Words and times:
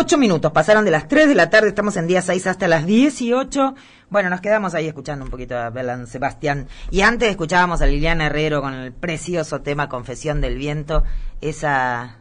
18 0.00 0.16
minutos, 0.16 0.50
pasaron 0.52 0.86
de 0.86 0.90
las 0.90 1.08
3 1.08 1.28
de 1.28 1.34
la 1.34 1.50
tarde, 1.50 1.68
estamos 1.68 1.94
en 1.98 2.06
día 2.06 2.22
6 2.22 2.46
hasta 2.46 2.66
las 2.68 2.86
18. 2.86 3.74
Bueno, 4.08 4.30
nos 4.30 4.40
quedamos 4.40 4.72
ahí 4.72 4.86
escuchando 4.86 5.26
un 5.26 5.30
poquito 5.30 5.58
a 5.58 5.68
Belan 5.68 6.06
Sebastián. 6.06 6.68
Y 6.90 7.02
antes 7.02 7.28
escuchábamos 7.28 7.82
a 7.82 7.86
Liliana 7.86 8.24
Herrero 8.24 8.62
con 8.62 8.72
el 8.72 8.94
precioso 8.94 9.60
tema 9.60 9.90
Confesión 9.90 10.40
del 10.40 10.56
Viento, 10.56 11.04
esa, 11.42 12.16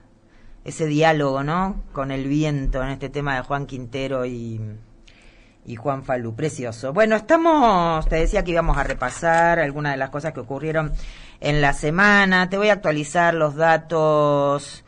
ese 0.66 0.88
diálogo, 0.88 1.42
¿no? 1.42 1.82
Con 1.94 2.12
el 2.12 2.28
viento 2.28 2.84
en 2.84 2.90
este 2.90 3.08
tema 3.08 3.38
de 3.38 3.44
Juan 3.44 3.66
Quintero 3.66 4.26
y, 4.26 4.60
y 5.66 5.76
Juan 5.78 6.04
Falú. 6.04 6.36
Precioso. 6.36 6.92
Bueno, 6.92 7.16
estamos, 7.16 8.06
te 8.10 8.18
decía 8.18 8.44
que 8.44 8.52
íbamos 8.52 8.78
a 8.78 8.84
repasar 8.84 9.58
algunas 9.60 9.94
de 9.94 9.98
las 10.00 10.10
cosas 10.10 10.34
que 10.34 10.42
ocurrieron 10.42 10.92
en 11.40 11.62
la 11.62 11.72
semana. 11.72 12.50
Te 12.50 12.58
voy 12.58 12.68
a 12.68 12.74
actualizar 12.74 13.34
los 13.36 13.56
datos 13.56 14.84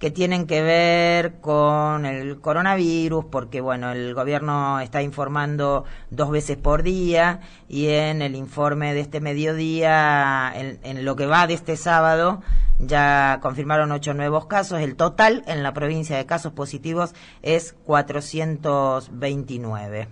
que 0.00 0.10
tienen 0.10 0.46
que 0.46 0.62
ver 0.62 1.40
con 1.42 2.06
el 2.06 2.40
coronavirus, 2.40 3.26
porque 3.26 3.60
bueno, 3.60 3.92
el 3.92 4.14
gobierno 4.14 4.80
está 4.80 5.02
informando 5.02 5.84
dos 6.08 6.30
veces 6.30 6.56
por 6.56 6.82
día 6.82 7.40
y 7.68 7.88
en 7.88 8.22
el 8.22 8.34
informe 8.34 8.94
de 8.94 9.00
este 9.00 9.20
mediodía, 9.20 10.50
en, 10.54 11.04
lo 11.04 11.16
que 11.16 11.26
va 11.26 11.46
de 11.46 11.52
este 11.52 11.76
sábado, 11.76 12.40
ya 12.78 13.40
confirmaron 13.42 13.92
ocho 13.92 14.14
nuevos 14.14 14.46
casos. 14.46 14.80
El 14.80 14.96
total 14.96 15.44
en 15.46 15.62
la 15.62 15.74
provincia 15.74 16.16
de 16.16 16.24
casos 16.24 16.54
positivos 16.54 17.14
es 17.42 17.74
429. 17.84 20.08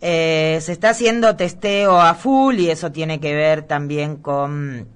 Eh, 0.00 0.58
se 0.60 0.72
está 0.72 0.90
haciendo 0.90 1.36
testeo 1.36 2.00
a 2.00 2.14
full 2.14 2.58
y 2.58 2.70
eso 2.70 2.90
tiene 2.90 3.20
que 3.20 3.32
ver 3.32 3.62
también 3.62 4.16
con 4.16 4.88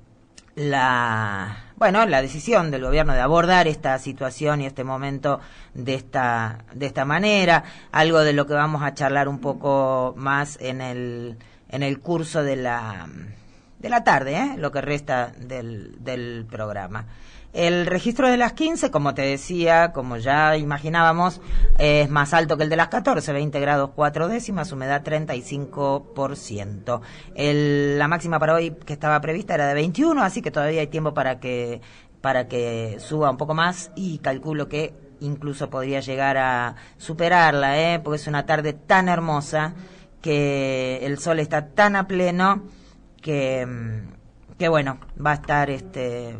la 0.56 1.63
bueno, 1.76 2.06
la 2.06 2.22
decisión 2.22 2.70
del 2.70 2.84
gobierno 2.84 3.14
de 3.14 3.20
abordar 3.20 3.66
esta 3.66 3.98
situación 3.98 4.60
y 4.60 4.66
este 4.66 4.84
momento 4.84 5.40
de 5.74 5.94
esta, 5.94 6.64
de 6.72 6.86
esta 6.86 7.04
manera, 7.04 7.64
algo 7.90 8.20
de 8.20 8.32
lo 8.32 8.46
que 8.46 8.54
vamos 8.54 8.82
a 8.82 8.94
charlar 8.94 9.28
un 9.28 9.40
poco 9.40 10.14
más 10.16 10.56
en 10.60 10.80
el, 10.80 11.36
en 11.68 11.82
el 11.82 12.00
curso 12.00 12.44
de 12.44 12.56
la, 12.56 13.08
de 13.80 13.88
la 13.88 14.04
tarde, 14.04 14.36
¿eh? 14.36 14.54
lo 14.56 14.70
que 14.70 14.80
resta 14.80 15.32
del, 15.36 15.96
del 15.98 16.46
programa. 16.48 17.06
El 17.54 17.86
registro 17.86 18.28
de 18.28 18.36
las 18.36 18.52
15, 18.54 18.90
como 18.90 19.14
te 19.14 19.22
decía, 19.22 19.92
como 19.92 20.16
ya 20.16 20.56
imaginábamos, 20.56 21.40
es 21.78 22.10
más 22.10 22.34
alto 22.34 22.56
que 22.56 22.64
el 22.64 22.68
de 22.68 22.74
las 22.74 22.88
14, 22.88 23.32
20 23.32 23.60
grados 23.60 23.90
4 23.94 24.26
décimas, 24.26 24.72
humedad 24.72 25.04
35%. 25.04 27.00
El, 27.36 27.96
la 27.96 28.08
máxima 28.08 28.40
para 28.40 28.54
hoy 28.54 28.72
que 28.84 28.92
estaba 28.92 29.20
prevista 29.20 29.54
era 29.54 29.68
de 29.68 29.74
21, 29.74 30.20
así 30.24 30.42
que 30.42 30.50
todavía 30.50 30.80
hay 30.80 30.88
tiempo 30.88 31.14
para 31.14 31.38
que, 31.38 31.80
para 32.20 32.48
que 32.48 32.96
suba 32.98 33.30
un 33.30 33.36
poco 33.36 33.54
más 33.54 33.92
y 33.94 34.18
calculo 34.18 34.68
que 34.68 34.92
incluso 35.20 35.70
podría 35.70 36.00
llegar 36.00 36.36
a 36.36 36.74
superarla, 36.98 37.78
¿eh? 37.78 38.00
porque 38.00 38.16
es 38.16 38.26
una 38.26 38.46
tarde 38.46 38.72
tan 38.72 39.08
hermosa 39.08 39.74
que 40.20 41.06
el 41.06 41.20
sol 41.20 41.38
está 41.38 41.68
tan 41.68 41.94
a 41.94 42.08
pleno 42.08 42.64
que, 43.22 44.02
que 44.58 44.68
bueno, 44.68 44.98
va 45.24 45.30
a 45.30 45.34
estar 45.34 45.70
este 45.70 46.34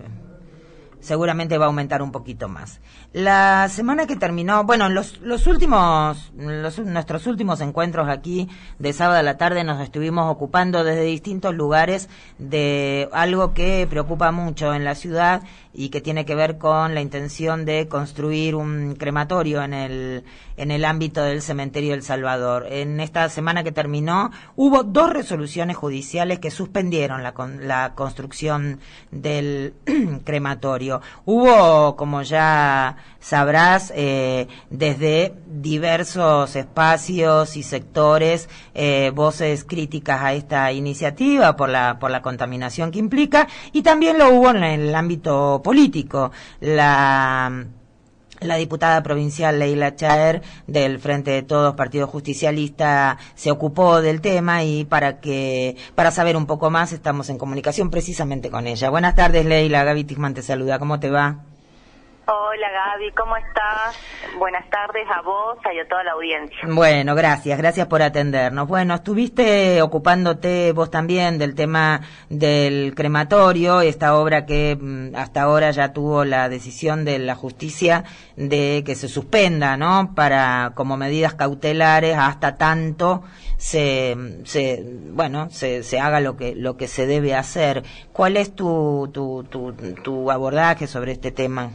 seguramente 1.05 1.59
va 1.59 1.67
a 1.67 1.69
aumentar 1.69 2.03
un 2.03 2.11
poquito 2.11 2.49
más. 2.49 2.81
La 3.15 3.69
semana 3.69 4.09
que 4.09 4.17
terminó, 4.17 4.65
bueno, 4.65 4.89
los, 4.89 5.21
los 5.21 5.47
últimos, 5.47 6.33
los, 6.37 6.81
nuestros 6.81 7.29
últimos 7.29 7.61
encuentros 7.61 8.09
aquí 8.09 8.49
de 8.81 8.93
sábado 8.93 9.21
a 9.21 9.23
la 9.23 9.37
tarde 9.37 9.63
nos 9.63 9.81
estuvimos 9.81 10.29
ocupando 10.29 10.83
desde 10.83 11.03
distintos 11.03 11.55
lugares 11.55 12.09
de 12.39 13.09
algo 13.13 13.55
que 13.55 13.87
preocupa 13.89 14.33
mucho 14.33 14.75
en 14.75 14.83
la 14.83 14.97
ciudad 14.97 15.45
y 15.73 15.91
que 15.91 16.01
tiene 16.01 16.25
que 16.25 16.35
ver 16.35 16.59
con 16.59 16.95
la 16.95 17.03
intención 17.03 17.65
de 17.65 17.87
construir 17.87 18.57
un 18.57 18.97
crematorio 18.97 19.63
en 19.63 19.75
el, 19.75 20.25
en 20.57 20.73
el 20.73 20.85
ámbito 20.85 21.23
del 21.23 21.41
cementerio 21.41 21.93
del 21.93 22.03
Salvador. 22.03 22.67
En 22.69 22.99
esta 22.99 23.29
semana 23.29 23.63
que 23.63 23.71
terminó 23.71 24.33
hubo 24.57 24.83
dos 24.83 25.13
resoluciones 25.13 25.77
judiciales 25.77 26.41
que 26.41 26.51
suspendieron 26.51 27.23
la, 27.23 27.33
la 27.61 27.95
construcción 27.95 28.81
del 29.13 29.75
crematorio. 30.25 31.01
Hubo, 31.25 31.95
como 31.95 32.23
ya 32.23 32.97
sabrás, 33.21 33.93
eh, 33.97 34.49
desde 34.71 35.35
diversos 35.47 36.57
espacios 36.57 37.57
y 37.57 37.63
sectores 37.63 38.49
eh, 38.75 39.13
voces 39.15 39.65
críticas 39.65 40.23
a 40.23 40.35
esta 40.35 40.73
iniciativa 40.73 41.57
por 41.57 41.71
la, 41.71 41.99
por 41.99 42.11
la 42.11 42.23
contaminación 42.23 42.91
que 42.91 42.99
implica 42.99 43.49
y 43.73 43.83
también 43.83 44.19
lo 44.19 44.29
hubo 44.29 44.51
en 44.51 44.63
el 44.63 44.95
ámbito 44.95 45.63
político. 45.65 46.33
La 46.61 47.67
la 48.41 48.57
diputada 48.57 49.03
provincial 49.03 49.59
Leila 49.59 49.97
Chaer 49.97 50.43
del 50.67 50.99
Frente 50.99 51.31
de 51.31 51.43
Todos 51.43 51.75
Partido 51.75 52.07
Justicialista 52.07 53.17
se 53.35 53.51
ocupó 53.51 54.03
del 54.03 54.21
tema 54.21 54.65
y 54.65 54.85
para 54.85 55.21
que 55.21 55.77
para 55.95 56.11
saber 56.11 56.37
un 56.37 56.47
poco 56.47 56.71
más 56.71 56.93
estamos 56.93 57.31
en 57.31 57.39
comunicación 57.39 57.91
precisamente 57.91 58.51
con 58.51 58.67
ella. 58.67 58.91
Buenas 58.91 59.15
tardes 59.15 59.47
Leila, 59.47 59.85
Gaby 59.85 60.05
Tisman 60.05 60.35
te 60.35 60.43
saluda, 60.43 60.79
¿cómo 60.79 61.01
te 61.01 61.11
va? 61.11 61.54
Hola 62.27 62.71
Gaby, 62.71 63.11
¿cómo 63.11 63.37
estás? 63.37 63.99
Buenas 64.39 64.65
tardes 64.71 65.07
a 65.15 65.21
vos 65.21 65.59
y 65.75 65.79
a 65.79 65.87
toda 65.87 66.05
la 66.05 66.13
audiencia. 66.13 66.57
Bueno, 66.67 67.15
gracias, 67.15 67.59
gracias 67.59 67.87
por 67.87 68.01
atendernos. 68.01 68.67
Bueno, 68.67 68.95
estuviste 68.95 69.83
ocupándote 69.83 70.73
vos 70.73 70.91
también 70.91 71.37
del 71.37 71.55
tema 71.55 72.01
del 72.31 72.95
crematorio, 72.95 73.83
esta 73.83 74.17
obra 74.17 74.47
que 74.47 74.75
mm, 74.81 75.15
hasta 75.17 75.43
ahora 75.43 75.71
ya 75.71 75.93
tuvo 75.93 76.25
la 76.25 76.49
decisión 76.49 77.05
de 77.05 77.19
la 77.19 77.35
justicia 77.35 78.05
de 78.37 78.83
que 78.87 78.95
se 78.95 79.09
suspenda, 79.09 79.77
¿no? 79.77 80.15
Para 80.15 80.73
como 80.75 80.97
medidas 80.97 81.35
cautelares 81.35 82.17
hasta 82.17 82.57
tanto 82.57 83.23
se, 83.59 84.17
se 84.45 84.83
bueno, 85.11 85.51
se, 85.51 85.83
se 85.83 86.01
haga 86.01 86.21
lo 86.21 86.39
que 86.39 86.55
lo 86.55 86.79
que 86.79 86.89
se 86.89 87.07
debe 87.07 87.35
hacer. 87.35 87.83
¿Cuál 88.15 88.39
es 88.39 88.55
tu 88.57 89.11
tu, 89.13 89.45
tu, 89.51 89.75
tu 90.03 90.31
abordaje 90.31 90.87
sobre 90.87 91.13
este 91.13 91.31
tema? 91.31 91.71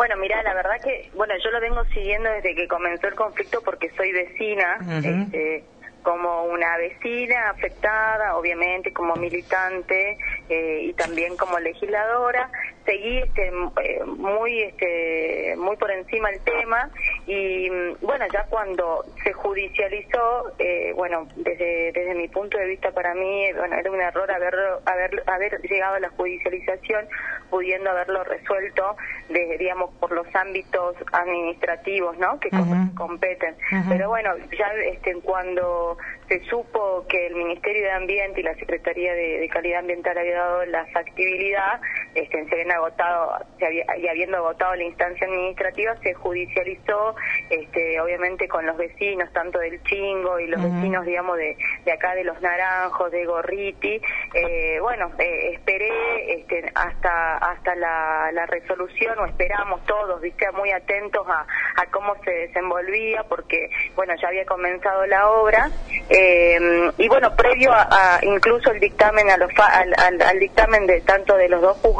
Bueno, 0.00 0.16
mira, 0.16 0.42
la 0.42 0.54
verdad 0.54 0.80
que, 0.82 1.10
bueno, 1.12 1.34
yo 1.44 1.50
lo 1.50 1.60
vengo 1.60 1.84
siguiendo 1.92 2.30
desde 2.30 2.54
que 2.54 2.66
comenzó 2.66 3.06
el 3.06 3.14
conflicto 3.14 3.60
porque 3.62 3.90
soy 3.90 4.12
vecina, 4.12 4.78
este, 5.04 5.62
como 6.02 6.44
una 6.44 6.78
vecina 6.78 7.50
afectada, 7.50 8.34
obviamente 8.38 8.94
como 8.94 9.14
militante 9.16 10.16
eh, 10.50 10.80
y 10.82 10.92
también 10.94 11.36
como 11.36 11.60
legisladora, 11.60 12.50
seguí 12.84 13.18
este, 13.18 13.52
eh, 13.84 14.04
muy 14.04 14.62
este, 14.62 15.54
muy 15.56 15.76
por 15.76 15.92
encima 15.92 16.30
el 16.30 16.40
tema. 16.40 16.90
Y 17.26 17.70
mm, 17.70 17.96
bueno 18.00 18.24
ya 18.32 18.44
cuando 18.50 19.04
se 19.22 19.32
judicializó 19.32 20.52
eh, 20.58 20.92
bueno 20.96 21.28
desde 21.36 21.92
desde 21.92 22.14
mi 22.14 22.26
punto 22.28 22.58
de 22.58 22.66
vista 22.66 22.90
para 22.90 23.14
mí 23.14 23.46
bueno 23.56 23.76
era 23.76 23.90
un 23.90 24.00
error 24.00 24.30
haber 24.30 24.54
haber 24.84 25.22
haber 25.26 25.60
llegado 25.62 25.94
a 25.94 26.00
la 26.00 26.08
judicialización 26.10 27.06
pudiendo 27.48 27.90
haberlo 27.90 28.24
resuelto 28.24 28.96
de, 29.28 29.56
digamos 29.58 29.94
por 30.00 30.10
los 30.12 30.26
ámbitos 30.34 30.96
administrativos 31.12 32.18
no 32.18 32.40
que 32.40 32.50
competen. 32.96 33.54
Pero 33.88 34.08
bueno 34.08 34.30
ya 34.58 34.72
este 34.84 35.14
cuando 35.22 35.96
se 36.30 36.40
supo 36.44 37.04
que 37.08 37.26
el 37.26 37.34
Ministerio 37.34 37.82
de 37.82 37.90
Ambiente 37.90 38.40
y 38.40 38.44
la 38.44 38.54
Secretaría 38.54 39.12
de, 39.14 39.48
Calidad 39.52 39.80
Ambiental 39.80 40.16
había 40.16 40.36
dado 40.36 40.64
la 40.66 40.86
factibilidad, 40.86 41.80
este, 42.14 42.44
se 42.46 42.54
habían 42.54 42.72
agotado, 42.72 43.38
y 43.60 44.08
habiendo 44.08 44.38
agotado 44.38 44.74
la 44.74 44.84
instancia 44.84 45.26
administrativa, 45.26 45.96
se 46.02 46.14
judicializó, 46.14 47.14
este, 47.50 48.00
obviamente 48.00 48.48
con 48.48 48.66
los 48.66 48.76
vecinos, 48.76 49.32
tanto 49.32 49.58
del 49.58 49.82
Chingo 49.84 50.38
y 50.40 50.46
los 50.46 50.62
vecinos, 50.62 51.04
digamos, 51.04 51.36
de, 51.36 51.56
de, 51.84 51.92
acá 51.92 52.14
de 52.14 52.24
Los 52.24 52.40
Naranjos, 52.40 53.10
de 53.10 53.24
Gorriti. 53.24 54.00
Eh, 54.34 54.78
bueno, 54.80 55.10
eh, 55.18 55.52
esperé 55.54 55.90
este, 56.34 56.70
hasta, 56.74 57.36
hasta 57.38 57.74
la, 57.74 58.30
la, 58.32 58.46
resolución, 58.46 59.18
o 59.18 59.26
esperamos 59.26 59.84
todos, 59.86 60.20
viste, 60.20 60.50
muy 60.52 60.70
atentos 60.70 61.26
a, 61.28 61.46
a 61.76 61.86
cómo 61.90 62.14
se 62.24 62.30
desenvolvía, 62.30 63.24
porque, 63.28 63.70
bueno, 63.94 64.14
ya 64.20 64.28
había 64.28 64.44
comenzado 64.44 65.06
la 65.06 65.30
obra. 65.30 65.70
Eh, 66.08 66.90
y 66.98 67.08
bueno, 67.08 67.34
previo 67.36 67.72
a, 67.72 68.18
incluso 68.22 68.70
el 68.70 68.80
dictamen 68.80 69.30
a 69.30 69.36
los, 69.36 69.50
al, 69.58 69.94
al, 70.22 70.38
dictamen 70.38 70.86
de 70.86 71.00
tanto 71.02 71.36
de 71.36 71.48
los 71.48 71.60
dos 71.60 71.76
juzgados, 71.78 71.99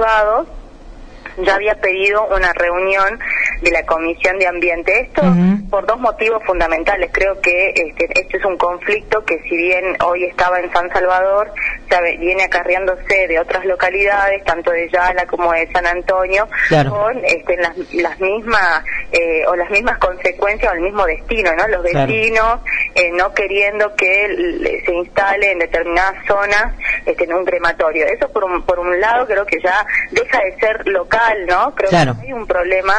ya 1.38 1.54
había 1.54 1.74
pedido 1.74 2.26
una 2.34 2.52
reunión 2.52 3.18
de 3.60 3.70
la 3.70 3.84
Comisión 3.84 4.38
de 4.38 4.46
Ambiente. 4.46 5.00
Esto 5.00 5.22
por 5.70 5.86
dos 5.86 6.00
motivos 6.00 6.42
fundamentales. 6.44 7.10
Creo 7.12 7.40
que 7.40 7.70
este, 7.70 8.08
este, 8.20 8.36
es 8.36 8.44
un 8.44 8.56
conflicto 8.56 9.24
que 9.24 9.38
si 9.48 9.56
bien 9.56 9.96
hoy 10.04 10.24
estaba 10.24 10.58
en 10.60 10.70
San 10.72 10.90
Salvador, 10.92 11.52
ya 11.90 12.00
viene 12.00 12.44
acarreándose 12.44 13.28
de 13.28 13.38
otras 13.38 13.64
localidades, 13.64 14.44
tanto 14.44 14.70
de 14.70 14.88
Yala 14.90 15.26
como 15.26 15.52
de 15.52 15.70
San 15.72 15.86
Antonio, 15.86 16.48
con 16.88 17.24
este, 17.24 17.56
las, 17.56 17.76
las 17.94 18.20
mismas 18.20 18.84
eh, 19.12 19.44
o 19.46 19.56
las 19.56 19.70
mismas 19.70 19.98
consecuencias 19.98 20.72
o 20.72 20.76
el 20.76 20.82
mismo 20.82 21.04
destino, 21.06 21.50
¿no? 21.56 21.68
Los 21.68 21.82
vecinos 21.82 22.60
eh, 22.94 23.10
no 23.12 23.32
queriendo 23.32 23.94
que 23.94 24.82
se 24.84 24.92
instale 24.92 25.52
en 25.52 25.58
determinadas 25.60 26.24
zonas 26.26 26.74
este, 27.06 27.24
en 27.24 27.34
un 27.34 27.44
crematorio. 27.44 28.06
Eso 28.06 28.28
por 28.32 28.44
un, 28.44 28.62
por 28.62 28.78
un 28.78 29.00
lado 29.00 29.26
creo 29.26 29.46
que 29.46 29.60
ya 29.62 29.86
deja 30.10 30.40
de 30.42 30.56
ser 30.58 30.86
local, 30.88 31.46
¿no? 31.46 31.74
Creo 31.74 31.90
que 31.90 32.26
hay 32.26 32.32
un 32.32 32.46
problema 32.46 32.94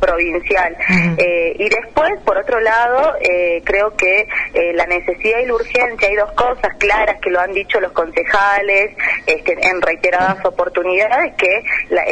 provincial. 0.00 0.76
Eh, 1.18 1.56
y 1.58 1.68
después, 1.68 2.12
por 2.24 2.38
otro 2.38 2.60
lado, 2.60 3.14
eh, 3.20 3.62
creo 3.64 3.94
que 3.96 4.28
eh, 4.54 4.72
la 4.74 4.86
necesidad 4.86 5.40
y 5.40 5.46
la 5.46 5.54
urgencia, 5.54 6.08
hay 6.08 6.16
dos 6.16 6.32
cosas 6.32 6.74
claras 6.78 7.20
que 7.20 7.30
lo 7.30 7.40
han 7.40 7.52
dicho 7.52 7.80
los 7.80 7.92
concejales 7.92 8.96
este, 9.26 9.56
en 9.68 9.80
reiteradas 9.80 10.44
oportunidades, 10.44 11.34
que 11.36 11.62
la, 11.90 12.04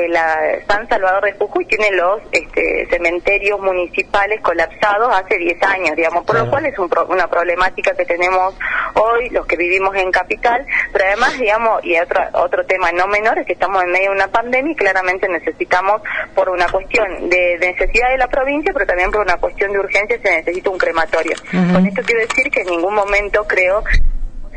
San 0.67 0.89
Salvador 0.89 1.25
de 1.25 1.33
Jujuy 1.33 1.65
tiene 1.67 1.91
los 1.93 2.21
este, 2.33 2.87
cementerios 2.91 3.61
municipales 3.61 4.41
colapsados 4.41 5.15
hace 5.15 5.39
10 5.39 5.63
años, 5.63 5.97
digamos, 5.97 6.25
por 6.25 6.37
lo 6.37 6.51
cual 6.51 6.67
es 6.67 6.79
una 6.79 7.29
problemática 7.29 7.95
que 7.95 8.05
tenemos 8.05 8.55
hoy, 8.95 9.29
los 9.31 9.47
que 9.47 9.57
vivimos 9.57 9.95
en 9.97 10.11
capital, 10.11 10.67
pero 10.93 11.05
además, 11.07 11.39
digamos, 11.39 11.85
y 11.85 11.99
otro, 11.99 12.21
otro 12.35 12.65
tema 12.67 12.91
no 12.93 13.07
menor 13.07 13.39
es 13.39 13.47
que 13.47 13.53
estamos 13.55 13.83
en 13.83 13.91
medio 13.91 14.11
de 14.11 14.17
una 14.17 14.29
pandemia 14.29 14.73
y 14.73 14.77
claramente 14.77 15.29
necesitamos, 15.29 16.03
por 16.35 16.49
una 16.49 16.67
cuestión 16.69 17.29
de, 17.29 17.59
necesidad 17.61 18.11
de 18.11 18.19
la 18.19 18.29
provincia, 18.29 18.73
pero 18.73 18.87
también 18.87 19.11
por 19.11 19.21
una 19.21 19.37
cuestión 19.37 19.73
de 19.73 19.79
urgencia, 19.79 20.19
se 20.23 20.31
necesita 20.31 20.71
un 20.71 20.79
crematorio. 20.79 21.37
Con 21.51 21.87
esto 21.87 22.03
quiero 22.05 22.21
decir 22.21 22.51
que 22.51 22.61
en 22.61 22.69
ningún 22.69 22.95
momento 22.95 23.45
creo 23.47 23.83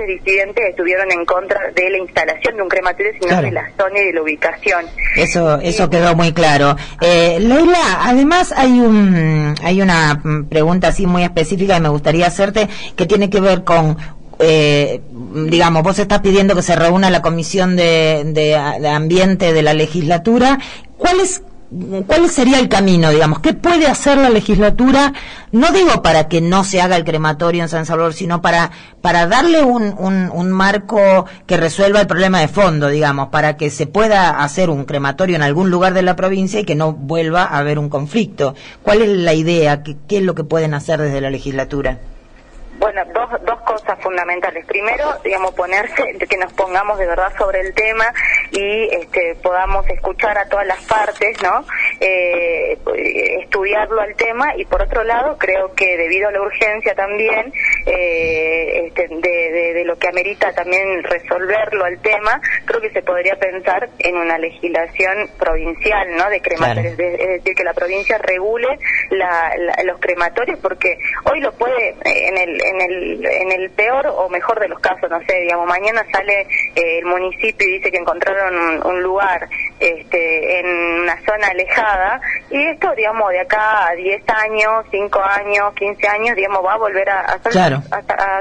disidentes 0.06 0.64
estuvieron 0.70 1.12
en 1.12 1.26
contra 1.26 1.60
de 1.76 1.90
la 1.90 1.98
instalación 1.98 2.58
de 2.58 2.62
un 2.62 2.70
crematorio, 2.70 3.12
sino 3.20 3.42
de 3.42 3.52
la 3.52 3.70
zona 3.78 4.00
y 4.00 4.06
de 4.06 4.14
la 4.14 4.22
ubicación. 4.22 4.86
Eso, 5.16 5.60
eso 5.60 5.90
quedó 5.90 6.16
muy 6.16 6.34
claro. 6.34 6.76
Eh, 7.02 7.38
Leila, 7.40 8.00
además 8.02 8.54
hay 8.56 8.80
un, 8.80 9.56
hay 9.64 9.82
una 9.82 10.22
pregunta 10.50 10.90
así 10.90 11.08
muy 11.08 11.24
específica 11.24 11.76
que 11.76 11.82
me 11.82 11.90
gustaría 11.90 12.28
hacerte 12.28 12.68
que 12.96 13.06
tiene 13.06 13.30
que 13.30 13.42
ver 13.42 13.64
con 13.64 13.98
eh, 14.40 15.02
digamos, 15.12 15.84
vos 15.84 15.98
estás 16.00 16.22
pidiendo 16.22 16.56
que 16.56 16.62
se 16.62 16.76
reúna 16.76 17.10
la 17.10 17.22
Comisión 17.22 17.76
de, 17.76 18.24
de, 18.26 18.56
Ambiente 18.56 19.54
de 19.54 19.64
la 19.64 19.74
legislatura. 19.74 20.60
¿Cuál 20.98 21.20
es, 21.20 21.42
¿Cuál 22.06 22.30
sería 22.30 22.60
el 22.60 22.70
camino, 22.70 23.10
digamos? 23.10 23.40
¿Qué 23.40 23.54
puede 23.54 23.88
hacer 23.88 24.18
la 24.18 24.30
legislatura? 24.30 25.14
No 25.52 25.72
digo 25.72 26.02
para 26.04 26.28
que 26.28 26.40
no 26.40 26.64
se 26.64 26.82
haga 26.82 26.96
el 26.96 27.04
crematorio 27.04 27.64
en 27.64 27.70
San 27.70 27.86
Salvador, 27.86 28.14
sino 28.14 28.42
para, 28.42 28.72
para 29.02 29.28
darle 29.28 29.64
un, 29.64 29.96
un, 29.98 30.30
un, 30.32 30.52
marco 30.52 31.26
que 31.46 31.58
resuelva 31.58 32.00
el 32.00 32.08
problema 32.08 32.40
de 32.40 32.48
fondo, 32.48 32.90
digamos, 32.90 33.30
para 33.30 33.58
que 33.58 33.70
se 33.70 33.88
pueda 33.88 34.44
hacer 34.44 34.70
un 34.70 34.86
crematorio 34.86 35.36
en 35.36 35.44
algún 35.44 35.72
lugar 35.72 35.94
de 35.94 36.04
la 36.04 36.16
provincia 36.16 36.60
y 36.60 36.66
que 36.66 36.76
no 36.76 36.94
vuelva 36.94 37.44
a 37.44 37.58
haber 37.58 37.80
un 37.80 37.90
conflicto. 37.90 38.54
¿Cuál 38.84 39.02
es 39.02 39.10
la 39.10 39.34
idea? 39.34 39.84
¿Qué, 39.84 39.98
qué 40.08 40.18
es 40.18 40.24
lo 40.24 40.36
que 40.36 40.44
pueden 40.44 40.74
hacer 40.74 41.02
desde 41.02 41.22
la 41.22 41.32
legislatura? 41.32 42.00
Bueno, 42.78 43.02
dos, 43.06 43.30
dos 43.44 43.60
cosas 43.62 44.00
fundamentales. 44.02 44.66
Primero, 44.66 45.06
digamos, 45.24 45.54
ponerse, 45.56 46.18
que 46.30 46.38
nos 46.38 46.54
pongamos 46.54 47.00
de 47.00 47.08
verdad 47.08 47.34
sobre 47.38 47.62
el 47.62 47.74
tema 47.74 48.14
y 48.52 48.88
este, 48.94 49.36
podamos 49.42 49.88
escuchar 49.90 50.38
a 50.38 50.48
todas 50.48 50.68
las 50.68 50.84
partes, 50.86 51.42
¿no? 51.42 51.66
Eh, 52.00 52.78
estudiarlo 53.42 54.00
al 54.00 54.16
tema 54.16 54.56
y 54.56 54.66
por 54.66 54.82
otro 54.84 55.04
lado, 55.04 55.38
creo 55.38 55.74
que 55.74 55.98
debido 55.98 56.30
a 56.30 56.32
la 56.32 56.42
urgencia 56.42 56.94
también 56.94 57.52
eh, 57.88 58.88
este, 58.88 59.08
de, 59.08 59.74
de, 59.74 59.86
lo 59.86 59.98
que 59.98 60.10
amerita 60.10 60.52
también 60.52 61.04
resolverlo 61.04 61.86
al 61.86 62.00
tema, 62.00 62.42
creo 62.66 62.82
que 62.82 62.90
se 62.92 63.02
podría 63.02 63.36
pensar 63.36 63.90
en 64.00 64.18
una 64.18 64.38
legislación 64.38 65.30
provincial, 65.40 66.16
¿no? 66.18 66.30
De 66.30 66.42
crematorios, 66.42 67.00
es 67.00 67.28
decir, 67.28 67.56
que 67.56 67.64
la 67.64 67.74
provincia 67.74 68.18
regule 68.18 68.68
la, 69.12 69.54
los 69.86 70.00
crematorios 70.00 70.60
porque 70.60 70.98
hoy 71.32 71.40
lo 71.40 71.54
puede 71.54 71.90
eh, 71.90 72.28
en 72.28 72.38
el 72.38 72.62
en 72.62 72.82
el, 72.82 73.26
en 73.26 73.52
el 73.54 73.70
peor 73.72 74.08
o 74.08 74.28
mejor 74.30 74.60
de 74.60 74.68
los 74.68 74.80
casos, 74.80 75.10
no 75.10 75.20
sé, 75.22 75.40
digamos, 75.42 75.68
mañana 75.68 76.06
sale 76.12 76.42
eh, 76.76 77.00
el 77.00 77.06
municipio 77.06 77.68
y 77.68 77.78
dice 77.78 77.92
que 77.92 77.98
encontraron 77.98 78.86
un, 78.86 79.02
lugar 79.02 79.48
este, 79.80 80.60
en 80.60 80.66
una 81.02 81.16
zona 81.24 81.48
alejada 81.48 82.20
y 82.50 82.62
esto, 82.66 82.94
digamos, 82.96 83.30
de 83.30 83.40
acá 83.40 83.90
a 83.90 83.96
10 83.96 84.24
años, 84.28 84.86
5 84.92 85.22
años, 85.22 85.74
15 85.76 86.08
años, 86.08 86.36
digamos, 86.36 86.66
va 86.66 86.74
a 86.74 86.78
volver 86.78 87.10
a, 87.10 87.22
a, 87.22 87.77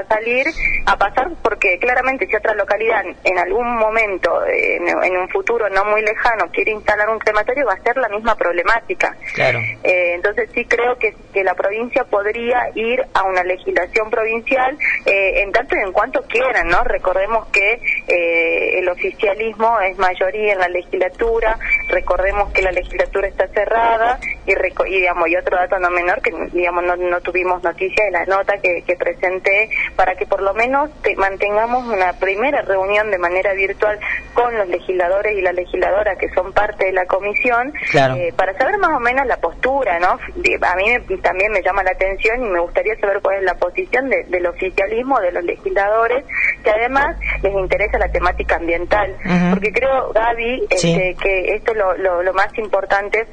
salir, 0.07 0.47
a 0.85 0.97
pasar 0.97 1.29
porque 1.41 1.77
claramente 1.79 2.27
si 2.27 2.35
otra 2.35 2.53
localidad 2.55 3.03
en 3.23 3.37
algún 3.37 3.77
momento, 3.77 4.41
en, 4.47 5.17
un 5.17 5.29
futuro 5.29 5.69
no 5.69 5.85
muy 5.85 6.01
lejano, 6.01 6.45
quiere 6.51 6.71
instalar 6.71 7.09
un 7.09 7.19
crematorio, 7.19 7.65
va 7.65 7.73
a 7.73 7.81
ser 7.81 7.97
la 7.97 8.09
misma 8.09 8.35
problemática. 8.35 9.15
Claro. 9.33 9.59
Eh, 9.83 10.13
entonces 10.15 10.49
sí 10.53 10.65
creo 10.65 10.97
que, 10.97 11.15
que 11.33 11.43
la 11.43 11.53
provincia 11.55 12.03
podría 12.03 12.69
ir 12.75 13.01
a 13.13 13.23
una 13.23 13.43
legislación 13.43 14.09
provincial 14.09 14.77
eh, 15.05 15.41
en 15.41 15.51
tanto 15.51 15.75
y 15.75 15.79
en 15.79 15.91
cuanto 15.91 16.21
quieran, 16.23 16.67
¿no? 16.67 16.83
Recordemos 16.83 17.47
que 17.47 17.79
eh, 18.07 18.79
el 18.79 18.89
oficialismo 18.89 19.79
es 19.81 19.97
mayoría 19.97 20.53
en 20.53 20.59
la 20.59 20.69
legislatura, 20.69 21.57
recordemos 21.87 22.51
que 22.51 22.61
la 22.61 22.71
legislatura 22.71 23.27
está 23.27 23.47
cerrada 23.47 24.19
y, 24.45 24.55
digamos, 24.89 25.27
y 25.29 25.35
otro 25.35 25.57
dato 25.57 25.79
no 25.79 25.89
menor 25.89 26.21
que 26.21 26.31
digamos 26.53 26.83
no, 26.83 27.21
tuvimos 27.21 27.63
noticia 27.63 28.05
de 28.05 28.11
la 28.11 28.25
nota 28.25 28.57
que, 28.57 28.83
presenté 28.97 29.69
para 29.95 30.15
que 30.15 30.25
por 30.25 30.41
lo 30.41 30.53
menos 30.53 30.89
mantengamos 31.17 31.85
una 31.85 32.13
primera 32.13 32.61
reunión 32.61 33.11
de 33.11 33.17
manera 33.17 33.53
virtual 33.53 33.99
con 34.33 34.57
los 34.57 34.67
legisladores 34.67 35.37
y 35.37 35.41
la 35.41 35.51
legisladora 35.51 36.15
que 36.15 36.29
son 36.29 36.51
parte 36.51 36.85
de 36.85 36.93
la 36.93 37.05
comisión 37.05 37.73
eh, 37.93 38.33
para 38.35 38.57
saber 38.57 38.77
más 38.79 38.91
o 38.95 38.99
menos 38.99 39.25
la 39.27 39.37
postura, 39.37 39.99
¿no? 39.99 40.17
A 40.61 40.75
mí 40.75 41.17
también 41.21 41.51
me 41.51 41.61
llama 41.61 41.83
la 41.83 41.91
atención 41.91 42.43
y 42.43 42.49
me 42.49 42.59
gustaría 42.59 42.95
saber 42.99 43.19
cuál 43.21 43.37
es 43.37 43.43
la 43.43 43.55
posición 43.55 44.09
del 44.09 44.45
oficialismo, 44.47 45.19
de 45.19 45.31
los 45.31 45.43
legisladores, 45.43 46.25
que 46.63 46.71
además 46.71 47.17
les 47.43 47.53
interesa 47.53 47.97
la 47.97 48.09
temática 48.09 48.55
ambiental. 48.55 49.15
Porque 49.51 49.71
creo, 49.71 50.11
Gaby, 50.13 50.67
este, 50.69 51.15
que 51.21 51.55
esto 51.55 51.73
es 51.93 51.99
lo, 51.99 52.23
lo 52.23 52.33
más 52.33 52.57
importante 52.57 53.27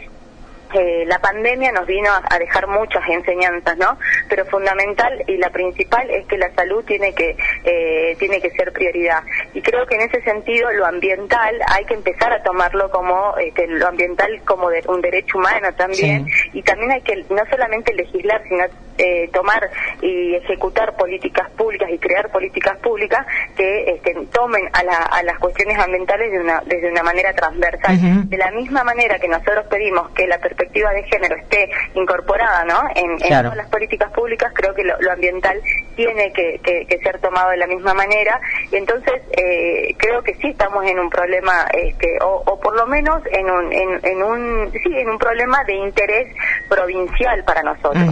la 1.07 1.19
pandemia 1.19 1.73
nos 1.73 1.87
vino 1.87 2.11
a, 2.11 2.39
dejar 2.39 2.67
muchas 2.67 3.03
enseñanzas, 3.09 3.77
¿no? 3.79 3.99
Pero 4.29 4.45
fundamental 4.47 5.23
y 5.27 5.37
la 5.37 5.51
principal 5.51 6.11
es 6.11 6.27
que 6.27 6.37
la 6.37 6.53
salud 6.55 6.85
tiene 6.85 7.15
que 7.15 7.37
eh, 7.65 8.17
tiene 8.19 8.41
que 8.41 8.51
ser 8.51 8.73
prioridad. 8.73 9.23
Y 9.53 9.63
creo 9.63 9.87
que 9.87 9.95
en 9.95 10.03
ese 10.03 10.21
sentido 10.23 10.71
lo 10.73 10.87
ambiental 10.87 11.59
hay 11.69 11.85
que 11.85 11.95
empezar 11.95 12.33
a 12.33 12.43
tomarlo 12.43 12.91
como 12.91 13.37
este, 13.39 13.67
lo 13.69 13.89
ambiental 13.89 14.41
como 14.45 14.71
de, 14.71 14.83
un 14.89 15.01
derecho 15.01 15.39
humano 15.39 15.69
también. 15.77 16.27
Y 16.53 16.63
también 16.63 16.93
hay 16.93 17.03
que 17.03 17.17
no 17.31 17.43
solamente 17.51 17.95
legislar, 17.95 18.43
sino 18.49 18.65
eh, 18.99 19.29
tomar 19.33 19.69
y 20.03 20.35
ejecutar 20.37 20.97
políticas 20.97 21.51
públicas 21.51 21.91
y 21.91 21.99
crear 21.99 22.31
políticas 22.31 22.79
públicas 22.79 23.27
que 23.57 23.91
este, 23.91 24.15
tomen 24.33 24.69
a, 24.73 25.19
a, 25.19 25.23
las 25.23 25.39
cuestiones 25.39 25.79
ambientales 25.79 26.31
de 26.31 26.41
una, 26.41 26.63
desde 26.67 26.91
una 26.91 27.03
manera 27.03 27.33
transversal. 27.33 28.29
De 28.29 28.37
la 28.37 28.51
misma 28.53 28.85
manera 28.85 29.19
que 29.19 29.29
nosotros 29.29 29.67
pedimos 29.69 30.11
que 30.11 30.27
la 30.27 30.39
perspectiva 30.39 30.64
de 30.73 31.03
género 31.05 31.37
esté 31.37 31.71
incorporada 31.95 32.65
¿no? 32.65 32.81
en, 32.95 33.19
todas 33.19 33.57
las 33.57 33.69
políticas 33.69 34.11
públicas, 34.13 34.53
creo 34.55 34.75
que 34.75 34.85
lo, 34.85 34.95
ambiental 35.11 35.61
tiene 35.97 36.33
que, 36.33 36.61
ser 37.03 37.19
tomado 37.21 37.51
de 37.51 37.57
la 37.57 37.67
misma 37.67 37.95
manera. 37.95 38.41
Y 38.73 38.77
entonces 38.77 39.23
eh, 39.33 39.95
creo 39.99 40.23
que 40.23 40.35
sí 40.35 40.49
estamos 40.49 40.85
en 40.87 40.99
un 40.99 41.11
problema, 41.11 41.67
este, 41.73 42.19
o, 42.23 42.59
por 42.61 42.77
lo 42.77 42.87
menos 42.87 43.23
en 43.31 43.51
un, 43.51 43.73
en, 43.73 44.23
un, 44.23 44.73
sí, 44.73 44.93
en 44.97 45.09
un 45.09 45.19
problema 45.19 45.63
de 45.65 45.75
interés 45.75 46.35
provincial 46.69 47.45
para 47.45 47.63
nosotros. 47.63 48.05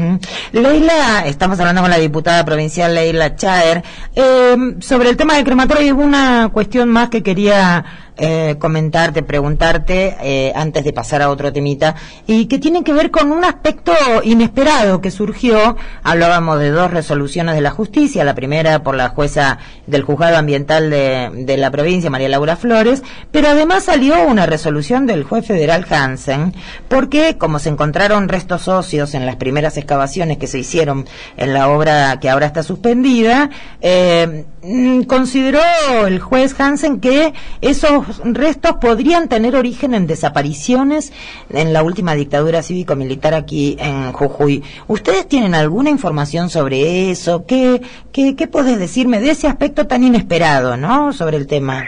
Leila, 0.52 1.24
estamos 1.26 1.58
hablando 1.58 1.82
con 1.82 1.90
la 1.90 1.98
diputada 1.98 2.44
provincial 2.44 2.94
Leila 2.94 3.34
Chaer. 3.36 3.82
Eh, 4.14 4.56
sobre 4.80 5.10
el 5.10 5.16
tema 5.16 5.34
del 5.34 5.44
crematorio, 5.44 5.82
hay 5.82 5.92
una 5.92 6.50
cuestión 6.52 6.88
más 6.88 7.08
que 7.08 7.22
quería 7.22 7.84
eh, 8.18 8.56
comentarte, 8.58 9.22
preguntarte 9.22 10.16
eh, 10.20 10.52
antes 10.54 10.84
de 10.84 10.92
pasar 10.92 11.22
a 11.22 11.30
otro 11.30 11.52
temita, 11.52 11.94
y 12.26 12.46
que 12.46 12.58
tiene 12.58 12.84
que 12.84 12.92
ver 12.92 13.10
con 13.10 13.32
un 13.32 13.44
aspecto 13.44 13.92
inesperado 14.22 15.00
que 15.00 15.10
surgió. 15.10 15.76
Hablábamos 16.02 16.58
de 16.58 16.70
dos 16.70 16.90
resoluciones 16.90 17.54
de 17.54 17.60
la 17.62 17.70
justicia, 17.70 18.24
la 18.24 18.34
primera 18.34 18.82
por 18.82 18.96
la 18.96 19.08
jueza 19.08 19.58
del 19.86 20.02
juzgado 20.02 20.36
ambiental 20.36 20.90
de, 20.90 21.30
de 21.32 21.56
la 21.56 21.70
provincia, 21.70 22.10
María 22.10 22.28
Laura 22.28 22.56
Flores, 22.56 23.02
pero 23.30 23.48
además 23.48 23.84
salió 23.84 24.22
una 24.26 24.46
resolución 24.46 25.06
del 25.06 25.24
juez 25.24 25.46
federal 25.46 25.86
Hansen, 25.88 26.54
porque 26.88 27.38
como 27.38 27.58
se 27.58 27.70
encontraron 27.70 28.28
restos 28.28 28.68
óseos 28.68 29.14
en 29.14 29.26
las 29.26 29.36
primeras 29.36 29.76
excavaciones 29.76 30.38
que 30.38 30.46
se 30.46 30.58
hicieron 30.58 31.06
en 31.36 31.54
la 31.54 31.68
obra 31.68 32.18
que 32.20 32.28
ahora 32.28 32.46
está 32.46 32.62
suspendida, 32.62 33.50
eh, 33.80 34.44
mm, 34.62 35.02
consideró 35.02 35.60
el 36.06 36.20
juez 36.20 36.58
Hansen 36.58 37.00
que 37.00 37.32
esos 37.60 38.01
restos 38.24 38.76
podrían 38.80 39.28
tener 39.28 39.56
origen 39.56 39.94
en 39.94 40.06
desapariciones 40.06 41.12
en 41.50 41.72
la 41.72 41.82
última 41.82 42.14
dictadura 42.14 42.62
cívico-militar 42.62 43.34
aquí 43.34 43.76
en 43.78 44.12
Jujuy. 44.12 44.62
¿Ustedes 44.88 45.28
tienen 45.28 45.54
alguna 45.54 45.90
información 45.90 46.50
sobre 46.50 47.10
eso? 47.10 47.44
¿Qué, 47.46 47.82
qué, 48.12 48.36
qué 48.36 48.46
decirme 48.76 49.20
de 49.20 49.30
ese 49.30 49.48
aspecto 49.48 49.86
tan 49.86 50.04
inesperado, 50.04 50.76
¿no? 50.76 51.12
Sobre 51.12 51.36
el 51.36 51.46
tema. 51.46 51.84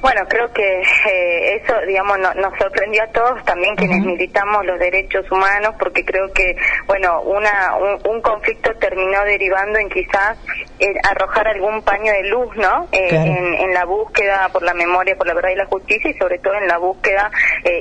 Bueno, 0.00 0.22
creo 0.28 0.50
que 0.52 0.80
eh, 0.80 1.56
eso, 1.56 1.74
digamos, 1.86 2.18
nos 2.18 2.58
sorprendió 2.58 3.02
a 3.02 3.08
todos, 3.08 3.44
también 3.44 3.76
quienes 3.76 4.04
militamos 4.04 4.64
los 4.64 4.78
derechos 4.78 5.30
humanos, 5.30 5.74
porque 5.78 6.04
creo 6.04 6.32
que, 6.32 6.56
bueno, 6.86 7.20
una, 7.22 7.76
un, 8.04 8.20
conflicto 8.22 8.74
terminó 8.76 9.22
derivando 9.24 9.78
en 9.78 9.88
quizás 9.88 10.38
eh, 10.78 10.92
arrojar 11.10 11.48
algún 11.48 11.82
paño 11.82 12.12
de 12.12 12.24
luz, 12.24 12.54
¿no? 12.56 12.88
Eh, 12.92 13.08
en, 13.10 13.74
la 13.74 13.84
búsqueda 13.84 14.48
por 14.52 14.62
la 14.62 14.74
memoria, 14.74 15.16
por 15.16 15.26
la 15.26 15.34
verdad 15.34 15.50
y 15.50 15.56
la 15.56 15.66
justicia, 15.66 16.10
y 16.10 16.14
sobre 16.14 16.38
todo 16.38 16.54
en 16.54 16.66
la 16.66 16.78
búsqueda 16.78 17.30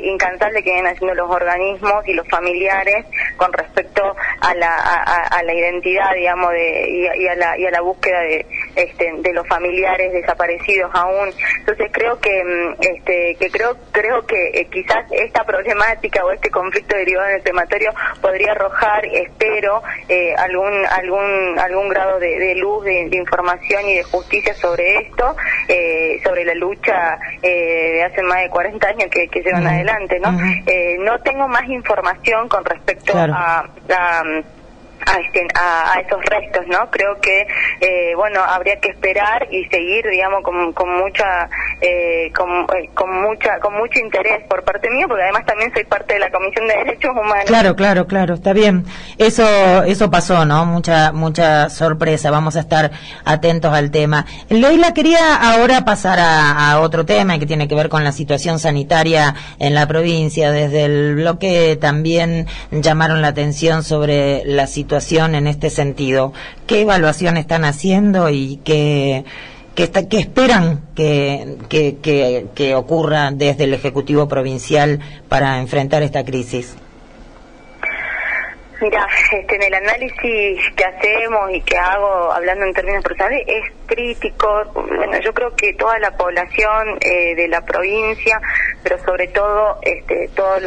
incansable 0.04 0.62
que 0.62 0.72
vienen 0.72 0.94
haciendo 0.94 1.16
los 1.16 1.30
organismos 1.30 2.08
y 2.08 2.14
los 2.14 2.28
familiares 2.28 3.06
con 3.38 3.52
respecto 3.52 4.16
a 4.42 4.54
la, 4.54 4.76
a, 4.76 5.44
la 5.44 5.54
identidad, 5.54 6.14
digamos, 6.14 6.52
de, 6.52 7.12
y, 7.18 7.28
a 7.28 7.36
la, 7.36 7.58
y 7.58 7.66
a 7.66 7.72
la 7.72 7.82
búsqueda 7.82 8.20
de, 8.22 8.46
este, 8.76 9.12
de 9.18 9.34
los 9.34 9.48
familiares 9.48 10.14
desaparecidos 10.14 10.92
aún. 10.94 11.30
Entonces 11.60 11.90
creo 11.92 12.09
que 12.18 12.44
mm, 12.44 12.82
este 12.82 13.36
que 13.40 13.52
creo 13.52 13.76
creo 13.92 14.26
que 14.26 14.50
eh, 14.54 14.68
quizás 14.72 15.06
esta 15.12 15.44
problemática 15.44 16.26
o 16.26 16.32
este 16.32 16.50
conflicto 16.50 16.96
derivado 16.96 17.30
en 17.30 17.36
el 17.36 17.44
crematorio 17.44 17.92
podría 18.22 18.54
arrojar 18.54 19.06
espero 19.06 19.84
eh, 20.08 20.34
algún 20.36 20.86
algún 20.86 21.60
algún 21.60 21.90
grado 21.90 22.20
de, 22.20 22.56
luz 22.56 22.86
de, 22.86 23.10
información 23.12 23.86
y 23.86 23.96
de 23.96 24.04
justicia 24.04 24.54
sobre 24.56 24.98
esto 25.02 25.36
eh, 25.68 26.20
sobre 26.24 26.46
la 26.46 26.56
lucha 26.56 27.20
de 27.42 28.04
hace 28.04 28.22
más 28.24 28.42
de 28.42 28.50
40 28.50 28.88
años 28.88 29.10
que, 29.12 29.28
que 29.28 29.42
llevan 29.42 29.68
adelante 29.68 30.20
no 30.20 30.32
no 31.00 31.20
tengo 31.20 31.48
más 31.48 31.68
información 31.68 32.48
con 32.48 32.64
respecto 32.66 33.14
a, 33.18 33.70
a 33.90 34.24
este, 35.18 35.48
a, 35.56 35.94
a, 35.94 36.00
esos 36.02 36.24
restos, 36.26 36.68
¿no? 36.68 36.90
Creo 36.92 37.20
que, 37.20 37.48
eh, 37.82 38.14
bueno, 38.16 38.42
habría 38.42 38.80
que 38.80 38.90
esperar 38.90 39.48
y 39.52 39.66
seguir, 39.66 40.06
digamos, 40.10 40.44
con, 40.44 40.74
con 40.74 40.90
mucha, 40.98 41.50
eh, 41.82 42.32
con, 42.36 42.50
eh, 42.78 42.90
con, 42.94 43.22
mucha, 43.22 43.60
con 43.60 43.76
mucho 43.76 44.00
interés 44.00 44.44
por 44.48 44.64
parte 44.64 44.90
mía, 44.90 45.06
porque 45.08 45.24
además 45.24 45.46
también 45.46 45.74
soy 45.74 45.84
parte 45.86 46.14
de 46.14 46.20
la 46.20 46.32
Comisión 46.32 46.68
de 46.68 46.76
Derechos 46.76 47.12
Humanos. 47.12 47.46
Claro, 47.48 47.76
claro, 47.76 48.08
claro, 48.08 48.36
está 48.36 48.54
bien. 48.54 48.86
Eso, 49.18 49.84
eso 49.84 50.12
pasó, 50.12 50.46
¿no? 50.46 50.66
Mucha, 50.66 51.12
mucha 51.12 51.70
sorpresa. 51.70 52.32
Vamos 52.32 52.56
a 52.56 52.60
estar 52.62 52.92
atentos 53.26 53.74
al 53.74 53.92
tema. 53.92 54.26
Leila 54.50 54.94
quería 54.94 55.36
ahora 55.36 55.86
pasar 55.86 56.20
a, 56.20 56.72
a 56.72 56.80
otro 56.82 57.06
tema 57.06 57.40
que 57.40 57.46
tiene 57.46 57.68
que 57.68 57.76
ver 57.76 57.90
con 57.90 58.04
la 58.04 58.12
situación 58.12 58.60
sanitaria 58.60 59.34
en 59.60 59.74
la 59.74 59.88
provincia. 59.88 60.52
Desde 60.52 60.86
el 60.86 61.16
bloque 61.16 61.78
también 61.80 62.48
llamaron 62.72 63.22
la 63.22 63.30
atención 63.30 63.84
sobre 63.84 64.44
la 64.46 64.68
situación 64.68 64.99
en 65.36 65.48
este 65.48 65.70
sentido? 65.70 66.34
¿Qué 66.68 66.82
evaluación 66.82 67.38
están 67.38 67.64
haciendo 67.64 68.30
y 68.30 68.60
qué, 68.64 69.24
qué, 69.76 69.84
está, 69.84 70.08
qué 70.08 70.20
esperan 70.20 70.82
que, 70.94 71.58
que, 71.70 72.48
que 72.54 72.76
ocurra 72.76 73.32
desde 73.32 73.64
el 73.64 73.74
Ejecutivo 73.74 74.28
Provincial 74.28 75.00
para 75.30 75.60
enfrentar 75.60 76.04
esta 76.04 76.24
crisis? 76.26 76.76
Mira, 78.82 79.06
este, 79.34 79.56
en 79.56 79.64
el 79.64 79.74
análisis 79.74 80.62
que 80.76 80.86
hacemos 80.86 81.52
y 81.52 81.62
que 81.62 81.78
hago, 81.78 82.32
hablando 82.32 82.66
en 82.66 82.74
términos 82.74 83.04
personales, 83.04 83.44
es 83.46 83.64
crítico. 83.86 84.64
Bueno, 84.74 85.20
yo 85.20 85.34
creo 85.34 85.54
que 85.56 85.74
toda 85.74 86.00
la 86.00 86.16
población 86.16 86.98
eh, 87.02 87.36
de 87.36 87.48
la 87.50 87.62
provincia, 87.62 88.40
pero 88.82 88.98
sobre 89.00 89.28
todo 89.28 89.80
este, 89.82 90.30
todos 90.34 90.62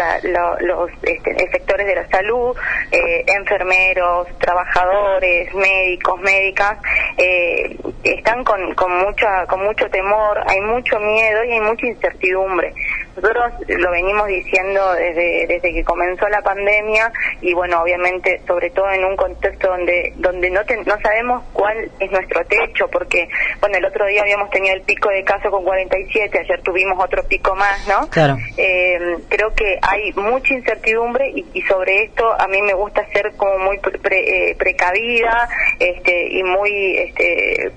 los 0.61 0.91
este, 1.03 1.35
sectores 1.51 1.87
de 1.87 1.95
la 1.95 2.09
salud, 2.09 2.55
eh, 2.91 3.25
enfermeros, 3.29 4.29
trabajadores, 4.39 5.55
médicos, 5.55 6.21
médicas, 6.21 6.79
eh, 7.17 7.77
están 8.05 8.45
con, 8.45 8.75
con, 8.75 8.95
mucha, 8.99 9.47
con 9.47 9.63
mucho 9.65 9.89
temor, 9.89 10.43
hay 10.47 10.61
mucho 10.61 10.99
miedo 10.99 11.45
y 11.45 11.53
hay 11.53 11.61
mucha 11.61 11.87
incertidumbre. 11.87 12.75
Nosotros 13.17 13.53
lo 13.69 13.91
venimos 13.91 14.27
diciendo 14.27 14.93
desde, 14.95 15.47
desde 15.47 15.73
que 15.73 15.85
comenzó 15.85 16.29
la 16.29 16.43
pandemia 16.43 17.13
y 17.41 17.53
bueno, 17.53 17.83
obviamente, 17.83 18.41
sobre 18.47 18.71
todo 18.71 18.91
en 18.91 19.05
un 19.05 19.17
contexto 19.17 19.69
donde 19.69 20.13
donde 20.17 20.51
no, 20.51 20.61
no 20.87 21.01
sabemos 21.01 21.43
cuál 21.53 21.91
es 21.99 22.11
nuestro 22.11 22.45
techo, 22.45 22.89
porque 22.89 23.29
bueno, 23.61 23.79
el 23.79 23.85
otro 23.85 24.07
día 24.07 24.23
habíamos 24.23 24.51
tenido 24.51 24.75
el 24.75 24.83
pico 24.83 25.09
de 25.11 25.25
casos 25.25 25.51
con 25.51 25.65
47, 25.65 26.39
ayer 26.39 26.63
tuvimos 26.63 27.03
otro 27.03 27.23
pico 27.25 27.55
más, 27.55 27.87
¿no? 27.87 28.09
Claro. 28.09 28.37
Eh, 28.57 29.19
creo 29.29 29.55
que 29.55 29.79
hay 29.83 30.13
mucha 30.15 30.55
incertidumbre 30.55 31.33
y, 31.35 31.63
sobre 31.63 32.05
esto 32.05 32.33
a 32.39 32.47
mí 32.49 32.61
me 32.63 32.75
gusta 32.75 33.07
ser 33.13 33.33
como 33.37 33.59
muy 33.59 33.81
eh, 34.11 34.55
precavida 34.59 35.49
este, 35.79 36.29
y 36.29 36.43
muy 36.43 36.97
este, 36.97 37.73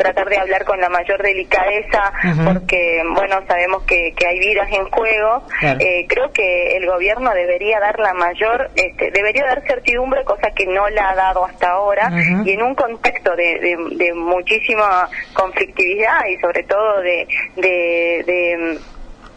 tratar 0.00 0.28
de 0.30 0.38
hablar 0.38 0.64
con 0.64 0.80
la 0.80 0.88
mayor 0.88 1.22
delicadeza 1.22 2.12
porque, 2.42 3.02
bueno, 3.14 3.36
sabemos 3.46 3.82
que, 3.82 4.14
que 4.16 4.26
hay 4.26 4.38
vidas 4.38 4.68
en 4.72 4.88
juego. 4.88 5.42
Eh, 5.78 6.06
creo 6.08 6.32
que 6.32 6.76
el 6.76 6.86
gobierno 6.86 7.30
debería 7.34 7.78
dar 7.80 7.98
la 7.98 8.14
mayor, 8.14 8.70
este, 8.74 9.10
debería 9.10 9.44
dar 9.44 9.62
certidumbre, 9.66 10.24
cosa 10.24 10.50
que 10.52 10.66
no 10.66 10.88
la 10.88 11.10
ha 11.10 11.14
dado 11.14 11.44
hasta 11.44 11.68
ahora, 11.68 12.10
y 12.44 12.50
en 12.50 12.62
un 12.62 12.74
contexto 12.74 13.36
de, 13.36 13.76
de, 13.92 14.14
muchísima 14.14 15.08
conflictividad 15.34 16.24
y 16.26 16.40
sobre 16.40 16.62
todo 16.62 17.02
de, 17.02 17.28
de, 17.56 18.78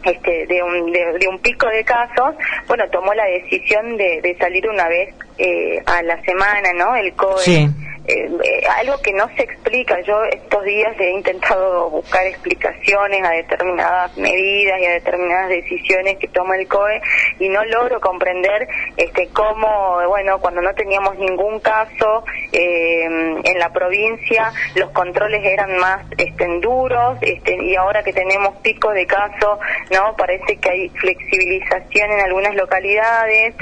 este, 0.02 0.46
de, 0.46 0.62
un, 0.62 0.92
de, 0.92 1.28
un 1.28 1.38
pico 1.40 1.66
de 1.66 1.84
casos, 1.84 2.34
bueno, 2.68 2.84
tomó 2.90 3.12
la 3.12 3.26
decisión 3.26 3.98
de, 3.98 4.20
de 4.22 4.34
salir 4.38 4.66
una 4.68 4.88
vez 4.88 5.14
eh, 5.36 5.82
a 5.84 6.02
la 6.02 6.20
semana, 6.22 6.72
¿no? 6.72 6.96
El 6.96 7.12
COE. 7.12 7.68
Eh, 8.06 8.28
eh, 8.44 8.66
algo 8.80 9.00
que 9.00 9.14
no 9.14 9.26
se 9.34 9.44
Yo 9.82 10.22
estos 10.22 10.62
días 10.62 10.94
he 11.00 11.10
intentado 11.10 11.90
buscar 11.90 12.24
explicaciones 12.26 13.24
a 13.24 13.30
determinadas 13.30 14.16
medidas 14.16 14.80
y 14.80 14.84
a 14.84 14.92
determinadas 14.92 15.48
decisiones 15.48 16.16
que 16.18 16.28
toma 16.28 16.56
el 16.56 16.68
COE 16.68 17.02
y 17.40 17.48
no 17.48 17.64
logro 17.64 18.00
comprender 18.00 18.68
este 18.96 19.28
cómo, 19.32 19.98
bueno, 20.06 20.38
cuando 20.38 20.62
no 20.62 20.72
teníamos 20.74 21.18
ningún 21.18 21.58
caso 21.58 22.24
eh, 22.52 23.04
en 23.42 23.58
la 23.58 23.72
provincia, 23.72 24.52
los 24.76 24.90
controles 24.90 25.44
eran 25.44 25.76
más 25.78 26.06
este, 26.18 26.46
duros 26.60 27.18
este, 27.22 27.60
y 27.64 27.74
ahora 27.74 28.04
que 28.04 28.12
tenemos 28.12 28.54
picos 28.58 28.94
de 28.94 29.06
casos, 29.06 29.58
no 29.90 30.14
parece 30.16 30.56
que 30.58 30.70
hay 30.70 30.88
flexibilización 30.90 32.12
en 32.12 32.20
algunas 32.20 32.54
localidades. 32.54 33.56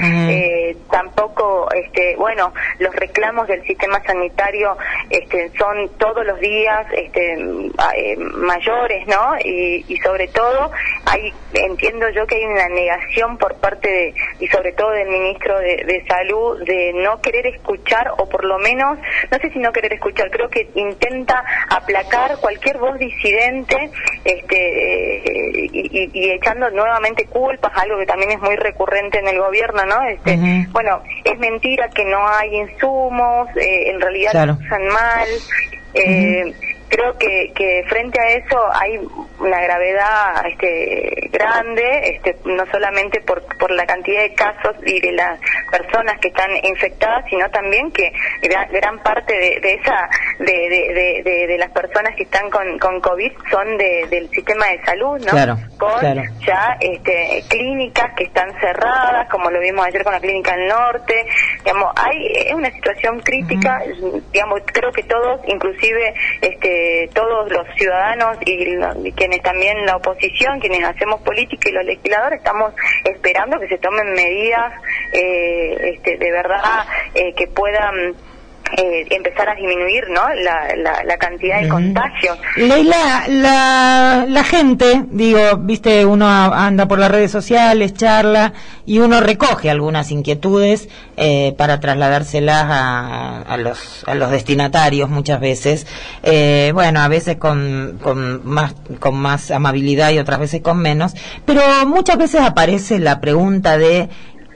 tampoco, 0.91 1.69
este, 1.73 2.15
bueno, 2.17 2.53
los 2.77 2.95
reclamos 2.95 3.47
del 3.47 3.63
sistema 3.65 3.99
sanitario 4.03 4.77
este, 5.09 5.49
son 5.57 5.89
todos 6.03 6.25
los 6.25 6.37
días 6.41 6.85
este, 6.91 7.33
eh, 7.33 8.17
mayores, 8.17 9.07
¿no? 9.07 9.37
Y, 9.45 9.97
sobre 10.03 10.27
todo, 10.27 10.69
hay 11.05 11.33
entiendo 11.53 12.09
yo 12.09 12.25
que 12.27 12.35
hay 12.35 12.45
una 12.45 12.67
negación 12.67 13.37
por 13.37 13.55
parte 13.55 13.87
de, 13.87 14.13
y 14.39 14.47
sobre 14.47 14.73
todo 14.73 14.89
del 14.89 15.07
ministro 15.07 15.57
de, 15.59 16.03
Salud, 16.07 16.61
de 16.65 16.91
no 16.93 17.21
querer 17.21 17.47
escuchar, 17.47 18.09
o 18.17 18.27
por 18.27 18.43
lo 18.43 18.57
menos, 18.57 18.97
no 19.31 19.37
sé 19.37 19.49
si 19.51 19.59
no 19.59 19.71
querer 19.71 19.93
escuchar, 19.93 20.29
creo 20.29 20.49
que 20.49 20.67
intenta 20.75 21.41
aplacar 21.69 22.37
cualquier 22.41 22.79
voz 22.79 22.97
disidente 22.99 23.89
este, 24.25 25.17
eh, 25.19 25.69
y, 25.71 26.31
echando 26.31 26.69
nuevamente 26.71 27.27
culpas, 27.27 27.71
algo 27.75 27.97
que 27.99 28.05
también 28.05 28.31
es 28.31 28.41
muy 28.41 28.57
recurrente 28.57 29.19
en 29.19 29.27
el 29.27 29.39
gobierno, 29.39 29.85
¿no? 29.85 30.01
Este, 30.03 30.67
Bueno, 30.71 31.01
es 31.23 31.39
mentira 31.39 31.87
que 31.89 32.03
no 32.03 32.27
hay 32.27 32.55
insumos, 32.55 33.47
eh, 33.55 33.91
en 33.91 34.01
realidad 34.01 34.31
claro. 34.31 34.57
usan 34.59 34.85
mal. 34.87 35.29
Eh, 35.93 36.55
creo 36.93 37.17
que, 37.17 37.51
que 37.55 37.83
frente 37.89 38.21
a 38.21 38.29
eso 38.33 38.59
hay 38.71 38.99
una 39.39 39.59
gravedad 39.61 40.45
este, 40.45 41.29
grande, 41.31 42.15
este, 42.15 42.37
no 42.45 42.65
solamente 42.71 43.19
por, 43.21 43.43
por 43.57 43.71
la 43.71 43.85
cantidad 43.85 44.21
de 44.21 44.33
casos 44.35 44.75
y 44.85 45.01
de 45.01 45.11
las 45.13 45.39
personas 45.71 46.19
que 46.19 46.27
están 46.27 46.51
infectadas, 46.63 47.25
sino 47.29 47.49
también 47.49 47.91
que 47.91 48.13
gran, 48.41 48.99
parte 49.01 49.33
de, 49.33 49.59
de 49.59 49.73
esa 49.73 50.07
de, 50.37 51.23
de, 51.23 51.47
de, 51.47 51.57
las 51.57 51.71
personas 51.71 52.15
que 52.15 52.23
están 52.23 52.49
con, 52.49 52.77
con 52.77 53.01
COVID 53.01 53.31
son 53.49 53.77
del 53.77 54.29
sistema 54.29 54.67
de 54.67 54.83
salud, 54.85 55.19
¿no? 55.19 55.31
Claro, 55.31 55.57
con 55.77 56.01
ya 56.45 56.77
este, 56.79 57.43
clínicas 57.49 58.13
que 58.15 58.25
están 58.25 58.53
cerradas, 58.59 59.29
como 59.29 59.49
lo 59.49 59.59
vimos 59.59 59.85
ayer 59.85 60.03
con 60.03 60.13
la 60.13 60.19
clínica 60.19 60.55
del 60.55 60.67
norte, 60.67 61.25
digamos, 61.63 61.91
hay 61.95 62.27
es 62.33 62.53
una 62.53 62.71
situación 62.71 63.19
crítica, 63.21 63.81
digamos, 64.31 64.61
creo 64.65 64.91
que 64.91 65.03
todos, 65.03 65.41
inclusive 65.47 66.13
este 66.41 66.82
todos 67.13 67.51
los 67.51 67.67
ciudadanos 67.75 68.37
y, 68.45 69.11
quienes 69.13 69.41
también 69.41 69.85
la 69.85 69.97
oposición, 69.97 70.59
quienes 70.59 70.83
hacemos 70.83 71.21
política 71.21 71.69
y 71.69 71.73
los 71.73 71.85
legisladores, 71.85 72.39
estamos 72.39 72.73
esperando 73.03 73.59
que 73.59 73.67
se 73.67 73.77
tomen 73.77 74.13
medidas 74.13 74.73
eh, 75.13 75.93
este, 75.95 76.17
de 76.17 76.31
verdad 76.31 76.85
eh, 77.13 77.33
que 77.33 77.47
puedan 77.47 78.15
eh, 78.75 79.05
empezar 79.11 79.49
a 79.49 79.55
disminuir 79.55 80.09
¿no? 80.09 80.21
la, 80.33 81.03
la, 81.05 81.17
cantidad 81.17 81.61
de 81.61 81.69
contagios. 81.69 82.37
Leila, 82.55 83.25
la, 83.27 84.25
la 84.27 84.43
gente, 84.43 85.05
digo, 85.11 85.57
viste, 85.59 86.05
uno 86.05 86.25
anda 86.27 86.87
por 86.87 86.97
las 86.97 87.11
redes 87.11 87.29
sociales, 87.29 87.93
charla 87.93 88.53
y 88.85 88.97
uno 88.97 89.21
recoge 89.21 89.69
algunas 89.69 90.09
inquietudes 90.09 90.89
eh, 91.17 91.53
para 91.55 91.79
trasladárselas 91.79 92.65
a, 92.67 93.41
a, 93.41 93.57
los, 93.57 94.03
a 94.07 94.15
los 94.15 94.31
destinatarios 94.31 95.07
muchas 95.07 95.39
veces. 95.39 95.85
Eh, 96.23 96.71
bueno, 96.73 97.01
a 97.01 97.07
veces 97.07 97.37
con, 97.37 97.99
con, 98.01 98.41
más, 98.43 98.73
con 98.99 99.15
más 99.15 99.51
amabilidad 99.51 100.11
y 100.11 100.17
otras 100.17 100.39
veces 100.39 100.61
con 100.61 100.79
menos, 100.79 101.13
pero 101.45 101.61
muchas 101.85 102.17
veces 102.17 102.41
aparece 102.41 102.97
la 102.97 103.21
pregunta 103.21 103.77
de 103.77 104.09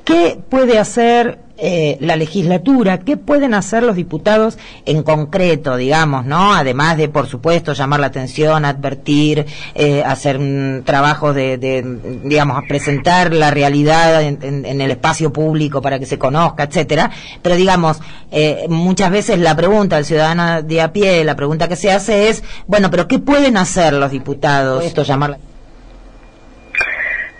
¿qué 0.05 0.39
puede 0.49 0.79
hacer 0.79 1.39
eh, 1.59 1.97
la 2.01 2.15
legislatura, 2.15 2.99
qué 2.99 3.17
pueden 3.17 3.53
hacer 3.53 3.81
los 3.81 3.95
diputados 3.95 4.59
en 4.85 5.01
concreto, 5.01 5.75
digamos, 5.75 6.25
¿no? 6.25 6.53
Además 6.53 6.97
de, 6.97 7.09
por 7.09 7.25
supuesto, 7.27 7.73
llamar 7.73 7.99
la 7.99 8.07
atención, 8.07 8.63
advertir, 8.63 9.45
eh, 9.73 10.03
hacer 10.03 10.37
un 10.37 10.83
trabajo 10.85 11.33
de, 11.33 11.57
de, 11.57 11.83
digamos, 12.23 12.63
presentar 12.67 13.33
la 13.33 13.49
realidad 13.49 14.21
en, 14.21 14.65
el 14.81 14.91
espacio 14.91 15.33
público 15.33 15.81
para 15.81 15.97
que 15.97 16.05
se 16.05 16.19
conozca, 16.19 16.63
etcétera. 16.63 17.09
Pero, 17.41 17.55
digamos, 17.55 17.99
eh, 18.31 18.67
muchas 18.69 19.09
veces 19.09 19.39
la 19.39 19.55
pregunta 19.55 19.95
del 19.95 20.05
ciudadano 20.05 20.61
de 20.61 20.81
a 20.81 20.93
pie, 20.93 21.23
la 21.23 21.35
pregunta 21.35 21.67
que 21.67 21.75
se 21.75 21.91
hace 21.91 22.29
es, 22.29 22.43
bueno, 22.67 22.91
pero 22.91 23.07
¿qué 23.07 23.19
pueden 23.19 23.57
hacer 23.57 23.93
los 23.93 24.11
diputados? 24.11 24.83
Esto 24.83 25.03
llamar 25.03 25.39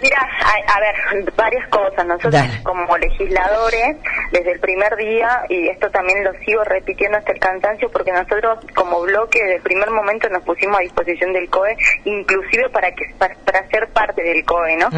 Mira, 0.02 0.30
a, 0.76 0.80
ver, 0.80 1.34
varias 1.36 1.68
cosas. 1.70 2.06
Nosotros 2.06 2.42
como 2.64 2.98
legisladores, 2.98 3.98
desde 4.32 4.52
el 4.52 4.60
primer 4.60 4.96
día, 4.96 5.44
y 5.50 5.68
esto 5.68 5.90
también 5.90 6.24
lo 6.24 6.34
sigo 6.46 6.64
repitiendo 6.64 7.18
hasta 7.18 7.32
el 7.32 7.40
cansancio, 7.40 7.90
porque 7.92 8.12
nosotros 8.12 8.60
como 8.76 9.02
bloque 9.02 9.40
desde 9.40 9.56
el 9.56 9.62
primer 9.62 9.90
momento 9.92 10.30
nos 10.30 10.44
pusimos 10.44 10.78
a 10.78 10.82
disposición 10.82 11.34
del 11.34 11.50
COE, 11.50 11.76
inclusive 12.06 12.70
para 12.70 12.92
que 12.92 13.06
para, 13.18 13.36
ser 13.70 13.88
parte 13.90 14.24
del 14.24 14.46
COE, 14.46 14.78
¿no? 14.78 14.90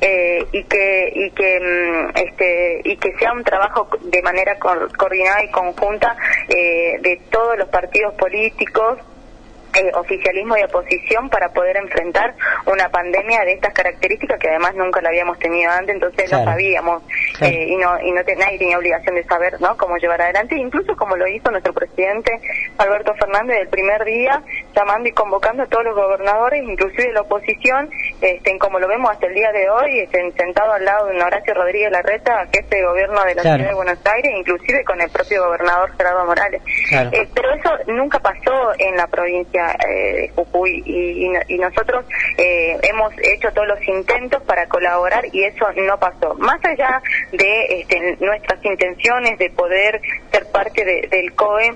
eh, 0.00 0.46
y 0.52 0.64
que 0.64 1.12
y 1.14 1.30
que 1.30 1.60
mm, 1.60 2.18
este 2.18 2.80
y 2.84 2.96
que 2.96 3.12
sea 3.18 3.32
un 3.32 3.42
trabajo 3.42 3.88
de 4.02 4.22
manera 4.22 4.58
coordinada 4.58 5.44
y 5.44 5.50
conjunta 5.50 6.16
eh, 6.48 6.98
de 7.00 7.20
todos 7.30 7.58
los 7.58 7.68
partidos 7.68 8.14
políticos 8.14 8.98
eh, 9.74 9.90
oficialismo 9.94 10.56
y 10.56 10.62
oposición 10.62 11.30
para 11.30 11.48
poder 11.50 11.76
enfrentar 11.76 12.34
una 12.66 12.88
pandemia 12.90 13.44
de 13.44 13.54
estas 13.54 13.72
características 13.72 14.38
que 14.38 14.48
además 14.48 14.74
nunca 14.74 15.00
la 15.00 15.08
habíamos 15.08 15.38
tenido 15.38 15.70
antes, 15.70 15.94
entonces 15.94 16.30
no 16.30 16.44
sabíamos 16.44 17.02
eh, 17.40 17.66
y 17.68 17.76
no 17.76 17.98
y 18.00 18.12
no 18.12 18.22
nadie 18.36 18.58
tenía 18.58 18.78
obligación 18.78 19.14
de 19.14 19.24
saber 19.24 19.60
no 19.60 19.76
cómo 19.76 19.96
llevar 19.96 20.20
adelante, 20.20 20.56
incluso 20.56 20.96
como 20.96 21.16
lo 21.16 21.26
hizo 21.26 21.50
nuestro 21.50 21.72
presidente 21.72 22.40
Alberto 22.78 23.14
Fernández 23.14 23.58
del 23.58 23.68
primer 23.68 24.04
día, 24.04 24.42
llamando 24.74 25.08
y 25.08 25.12
convocando 25.12 25.62
a 25.62 25.66
todos 25.66 25.84
los 25.84 25.94
gobernadores, 25.94 26.62
inclusive 26.62 27.12
la 27.12 27.22
oposición, 27.22 27.90
este, 28.22 28.56
como 28.58 28.78
lo 28.78 28.86
vemos 28.86 29.10
hasta 29.10 29.26
el 29.26 29.34
día 29.34 29.50
de 29.50 29.68
hoy, 29.68 29.98
este, 29.98 30.30
sentado 30.32 30.72
al 30.72 30.84
lado 30.84 31.06
de 31.06 31.20
Horacio 31.20 31.54
Rodríguez 31.54 31.90
Larreta, 31.90 32.46
jefe 32.52 32.76
de 32.76 32.84
gobierno 32.84 33.22
de 33.24 33.34
la 33.34 33.42
ciudad 33.42 33.58
de 33.58 33.74
Buenos 33.74 33.98
Aires, 34.04 34.32
inclusive 34.36 34.84
con 34.84 35.00
el 35.00 35.10
propio 35.10 35.44
gobernador 35.44 35.90
Gerardo 35.96 36.24
Morales. 36.24 36.62
Eh, 36.92 37.28
pero 37.34 37.52
eso 37.52 37.70
nunca 37.88 38.20
pasó 38.20 38.72
en 38.78 38.96
la 38.96 39.08
provincia 39.08 39.76
eh, 39.88 40.14
de 40.14 40.32
Jujuy 40.36 40.82
y, 40.86 41.58
nosotros 41.58 42.04
eh, 42.38 42.76
hemos 42.82 43.12
hecho 43.18 43.52
todos 43.52 43.68
los 43.68 43.88
intentos 43.88 44.42
para 44.42 44.66
colaborar 44.66 45.24
y 45.32 45.44
eso 45.44 45.66
no 45.76 45.98
pasó. 45.98 46.34
Más 46.34 46.64
allá 46.64 47.00
de 47.32 47.80
este, 47.80 48.16
nuestras 48.20 48.64
intenciones 48.64 49.38
de 49.38 49.50
poder 49.50 50.00
ser 50.30 50.46
parte 50.50 50.84
del 50.84 51.32
COE, 51.34 51.74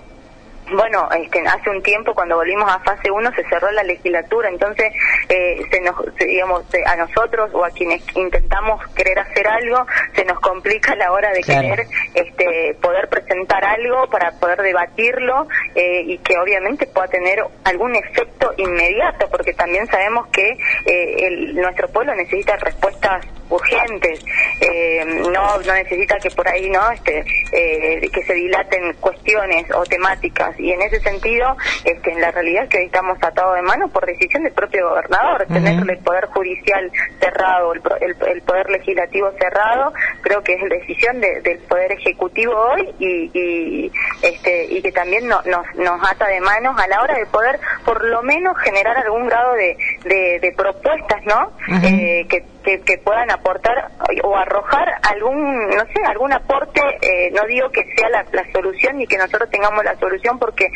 bueno, 0.73 1.09
este, 1.19 1.41
hace 1.47 1.71
un 1.71 1.83
tiempo 1.83 2.15
cuando 2.15 2.37
volvimos 2.37 2.71
a 2.71 2.81
fase 2.81 3.11
1 3.11 3.33
se 3.33 3.45
cerró 3.45 3.71
la 3.71 3.83
legislatura, 3.83 4.49
entonces 4.49 4.93
eh, 5.29 5.63
se 5.71 5.81
nos, 5.81 5.97
digamos, 6.17 6.65
a 6.87 6.97
nosotros 6.97 7.51
o 7.53 7.65
a 7.65 7.71
quienes 7.71 8.03
intentamos 8.17 8.85
querer 8.95 9.19
hacer 9.19 9.47
algo, 9.47 9.87
se 10.15 10.25
nos 10.25 10.41
complica 10.41 10.95
la 10.97 11.13
hora 11.13 11.31
de 11.33 11.43
querer 11.43 11.87
este, 12.15 12.77
poder 12.81 13.09
presentar 13.09 13.65
algo 13.65 14.09
para 14.09 14.33
poder 14.33 14.61
debatirlo 14.63 15.47
eh, 15.75 16.03
y 16.07 16.19
que 16.19 16.39
obviamente 16.39 16.87
pueda 16.87 17.09
tener 17.09 17.43
algún 17.65 17.95
efecto 17.95 18.53
inmediato, 18.57 19.29
porque 19.31 19.53
también 19.53 19.87
sabemos 19.87 20.27
que 20.29 20.59
eh, 20.87 21.27
el, 21.27 21.55
nuestro 21.55 21.89
pueblo 21.89 22.15
necesita 22.15 22.57
respuestas 22.57 23.25
urgentes, 23.49 24.25
eh, 24.61 25.05
no, 25.05 25.59
no 25.59 25.75
necesita 25.75 26.17
que 26.19 26.31
por 26.31 26.49
ahí 26.49 26.69
no 26.71 26.91
este, 26.91 27.25
eh, 27.53 28.09
que 28.13 28.23
se 28.25 28.35
dilaten 28.35 28.95
cuestiones 29.01 29.67
o 29.75 29.85
temáticas. 29.85 30.59
Y 30.59 30.73
en 30.73 30.83
ese 30.83 31.01
sentido 31.01 31.57
este, 31.85 32.13
en 32.13 32.21
la 32.21 32.31
realidad 32.31 32.65
es 32.65 32.71
que 32.71 32.79
hoy 32.79 32.87
estamos 32.87 33.19
atados 33.23 33.57
de 33.57 33.63
manos 33.63 33.91
por 33.91 34.07
decisión 34.07 34.43
del 34.43 34.53
propio 34.53 34.89
gobernador. 34.89 35.47
Tener 35.47 35.89
el 35.89 35.99
poder 35.99 36.27
judicial 36.27 36.91
cerrado 37.21 37.73
el, 37.73 38.17
el, 38.29 38.43
poder 38.43 38.71
legislativo 38.71 39.31
cerrado 39.39 39.93
creo 40.21 40.43
que 40.43 40.55
es 40.55 40.69
decisión 40.69 41.21
del 41.21 41.59
poder 41.69 41.93
ejecutivo 41.93 42.55
hoy 42.55 42.95
y, 42.99 43.31
y 43.35 43.93
este 44.23 44.67
y 44.67 44.83
que 44.83 44.93
también 44.93 45.27
nos, 45.27 45.45
nos 45.47 46.11
ata 46.11 46.27
de 46.29 46.41
manos 46.41 46.79
a 46.79 46.87
la 46.87 47.03
hora 47.03 47.17
de 47.17 47.27
poder 47.27 47.59
por 47.85 48.05
lo 48.05 48.23
menos 48.23 48.57
generar 48.59 48.97
algún 48.99 49.27
grado 49.27 49.55
de, 49.55 49.77
de, 50.05 50.55
propuestas 50.57 51.25
no 51.25 51.53
eh, 51.83 52.27
que 52.29 52.45
que, 52.85 52.99
puedan 52.99 53.31
aportar 53.31 53.91
o 54.25 54.37
arrojar 54.37 54.89
algún, 55.03 55.69
no 55.69 55.85
sé, 55.95 56.05
algún 56.05 56.33
aporte, 56.33 56.81
eh, 57.01 57.31
no 57.33 57.47
digo 57.47 57.71
que 57.71 57.85
sea 57.97 58.09
la, 58.09 58.27
la 58.33 58.45
solución 58.53 58.99
ni 58.99 59.07
que 59.07 59.17
nosotros 59.17 59.49
tengamos 59.51 59.85
la 59.85 59.97
solución 59.97 60.39
porque 60.39 60.67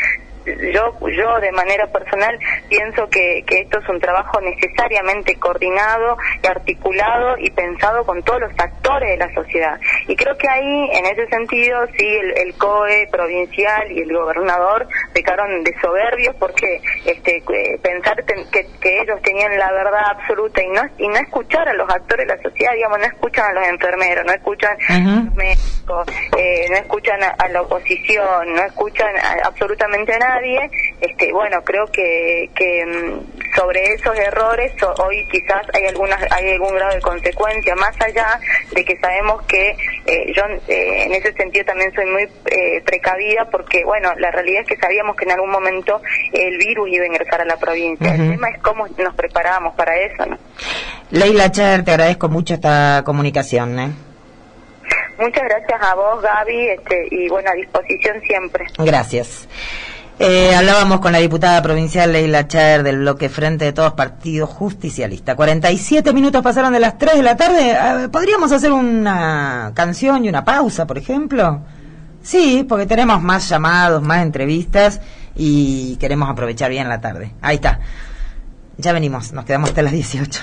yo 0.72 0.94
yo 1.08 1.40
de 1.40 1.52
manera 1.52 1.86
personal 1.88 2.38
pienso 2.68 3.08
que, 3.08 3.42
que 3.46 3.60
esto 3.60 3.78
es 3.78 3.88
un 3.88 4.00
trabajo 4.00 4.40
necesariamente 4.40 5.36
coordinado 5.36 6.16
y 6.42 6.46
articulado 6.46 7.36
y 7.38 7.50
pensado 7.50 8.04
con 8.04 8.22
todos 8.22 8.40
los 8.40 8.52
actores 8.58 9.10
de 9.10 9.16
la 9.16 9.34
sociedad. 9.34 9.80
Y 10.06 10.16
creo 10.16 10.36
que 10.36 10.48
ahí 10.48 10.90
en 10.92 11.06
ese 11.06 11.26
sentido 11.28 11.86
sí 11.96 12.06
el, 12.06 12.54
COE 12.58 13.08
provincial 13.10 13.90
y 13.92 14.00
el 14.00 14.12
gobernador 14.12 14.86
pecaron 15.14 15.62
de 15.64 15.74
soberbios 15.80 16.34
porque 16.36 16.80
este 17.06 17.42
pensar 17.82 18.22
que, 18.24 18.66
que, 18.80 19.00
ellos 19.00 19.20
tenían 19.22 19.56
la 19.56 19.72
verdad 19.72 20.10
absoluta 20.10 20.62
y 20.62 20.68
no 20.68 20.82
y 20.98 21.08
no 21.08 21.16
escuchar 21.16 21.68
a 21.68 21.72
los 21.74 21.88
actores 21.88 22.26
de 22.26 22.36
la 22.36 22.42
sociedad 22.42 22.72
digamos 22.74 22.98
no 22.98 23.04
escuchan 23.04 23.50
a 23.50 23.52
los 23.52 23.68
enfermeros 23.68 24.26
no 24.26 24.32
escuchan 24.32 24.76
a 24.88 24.98
los 24.98 25.34
eh, 26.37 26.66
no 26.70 26.76
escuchan 26.76 27.20
a, 27.22 27.48
la 27.48 27.62
oposición 27.62 28.55
no 28.55 28.62
escuchan 28.62 29.14
absolutamente 29.44 30.14
a 30.14 30.18
nadie 30.18 30.70
este, 31.00 31.33
bueno, 31.33 31.62
creo 31.64 31.87
que, 31.87 32.50
que 32.55 32.85
mm, 32.87 33.55
sobre 33.57 33.94
esos 33.94 34.16
errores 34.16 34.72
hoy 35.05 35.26
quizás 35.31 35.62
hay 35.74 35.87
algunas 35.87 36.20
hay 36.33 36.53
algún 36.53 36.74
grado 36.74 36.94
de 36.94 37.00
consecuencia, 37.00 37.74
más 37.76 37.94
allá 38.00 38.38
de 38.74 38.85
que 38.85 38.96
sabemos 38.98 39.42
que 39.42 39.76
eh, 40.07 40.33
yo 40.35 40.42
eh, 40.68 41.05
en 41.05 41.12
ese 41.14 41.33
sentido 41.33 41.64
también 41.64 41.92
soy 41.94 42.07
muy 42.07 42.22
eh, 42.22 42.83
precavida 42.85 43.48
porque, 43.50 43.85
bueno, 43.85 44.11
la 44.18 44.31
realidad 44.31 44.62
es 44.62 44.68
que 44.68 44.76
sabíamos 44.76 45.16
que 45.16 45.24
en 45.24 45.33
algún 45.33 45.50
momento 45.50 46.00
el 46.33 46.59
virus 46.59 46.88
iba 46.90 47.05
a 47.05 47.09
ingresar 47.09 47.40
a 47.40 47.44
la 47.44 47.57
provincia. 47.57 48.14
El 48.14 48.31
tema 48.31 48.48
es 48.48 48.62
cómo 48.62 48.87
nos 48.98 49.14
preparábamos 49.14 49.74
para 49.74 49.96
eso, 49.96 50.26
¿no? 50.26 50.38
Leila 51.11 51.50
Cher, 51.50 51.85
te 51.85 51.92
agradezco 51.92 52.29
mucho 52.29 52.55
esta 52.55 53.03
comunicación, 53.05 53.79
¿eh? 53.79 53.90
Muchas 55.20 55.44
gracias 55.44 55.83
a 55.83 55.94
vos, 55.94 56.22
Gaby, 56.22 56.68
este, 56.68 57.09
y 57.11 57.28
bueno, 57.28 57.50
a 57.50 57.54
disposición 57.54 58.20
siempre. 58.22 58.66
Gracias. 58.78 59.46
Eh, 60.18 60.54
hablábamos 60.54 61.00
con 61.00 61.12
la 61.12 61.18
diputada 61.18 61.62
provincial 61.62 62.12
Leila 62.12 62.46
Chaer 62.46 62.83
del 62.83 62.98
bloque 62.98 63.28
Frente 63.30 63.64
de 63.64 63.72
Todos 63.72 63.94
Partidos 63.94 64.50
Justicialista. 64.50 65.35
47 65.35 66.12
minutos 66.12 66.42
pasaron 66.42 66.72
de 66.72 66.80
las 66.80 66.98
3 66.98 67.16
de 67.16 67.22
la 67.22 67.37
tarde. 67.37 68.09
¿Podríamos 68.11 68.52
hacer 68.52 68.70
una 68.70 69.72
canción 69.74 70.24
y 70.24 70.28
una 70.28 70.44
pausa, 70.44 70.87
por 70.87 70.98
ejemplo? 70.98 71.62
Sí, 72.22 72.66
porque 72.68 72.85
tenemos 72.87 73.22
más 73.22 73.48
llamados, 73.48 74.02
más 74.02 74.22
entrevistas 74.22 75.00
y 75.35 75.96
queremos 75.96 76.28
aprovechar 76.28 76.70
bien 76.70 76.88
la 76.88 77.00
tarde. 77.00 77.33
Ahí 77.40 77.56
está. 77.56 77.80
Ya 78.76 78.92
venimos, 78.92 79.33
nos 79.33 79.44
quedamos 79.44 79.70
hasta 79.70 79.83
las 79.83 79.92
18. 79.92 80.40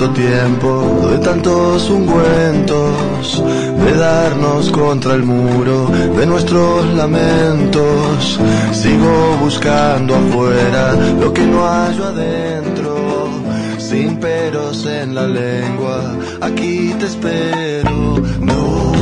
Tanto 0.00 0.14
tiempo, 0.14 1.08
de 1.10 1.18
tantos 1.18 1.90
ungüentos, 1.90 3.44
de 3.84 3.92
darnos 3.98 4.70
contra 4.70 5.14
el 5.14 5.24
muro 5.24 5.90
de 6.16 6.24
nuestros 6.24 6.86
lamentos. 6.94 8.40
Sigo 8.72 9.36
buscando 9.42 10.14
afuera 10.16 10.94
lo 11.20 11.30
que 11.34 11.42
no 11.42 11.66
hallo 11.66 12.06
adentro, 12.06 13.28
sin 13.76 14.16
peros 14.16 14.86
en 14.86 15.14
la 15.14 15.26
lengua, 15.26 16.16
aquí 16.40 16.94
te 16.98 17.04
espero. 17.04 18.22
No 18.40 18.92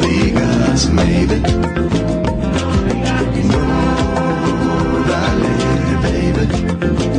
digas 0.00 0.90
maybe. 0.92 1.40
No, 3.50 3.62
dale, 5.10 5.50
baby. 6.04 7.17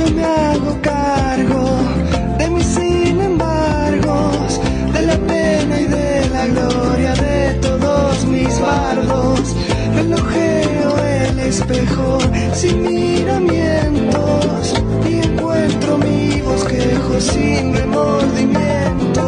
Yo 0.00 0.10
me 0.14 0.24
hago 0.24 0.78
cargo 0.80 1.64
de 2.38 2.48
mis 2.48 2.64
sin 2.64 3.20
embargos, 3.20 4.58
de 4.94 5.02
la 5.02 5.16
pena 5.18 5.78
y 5.78 5.84
de 5.84 6.28
la 6.30 6.46
gloria 6.46 7.14
de 7.16 7.54
todos 7.60 8.24
mis 8.24 8.58
bardos. 8.60 9.54
Relojeo 9.94 10.98
el 11.04 11.38
espejo 11.40 12.18
sin 12.54 12.82
miramientos 12.82 14.74
y 15.06 15.18
encuentro 15.18 15.98
mi 15.98 16.40
bosquejo 16.40 17.20
sin 17.20 17.74
remordimiento. 17.74 19.22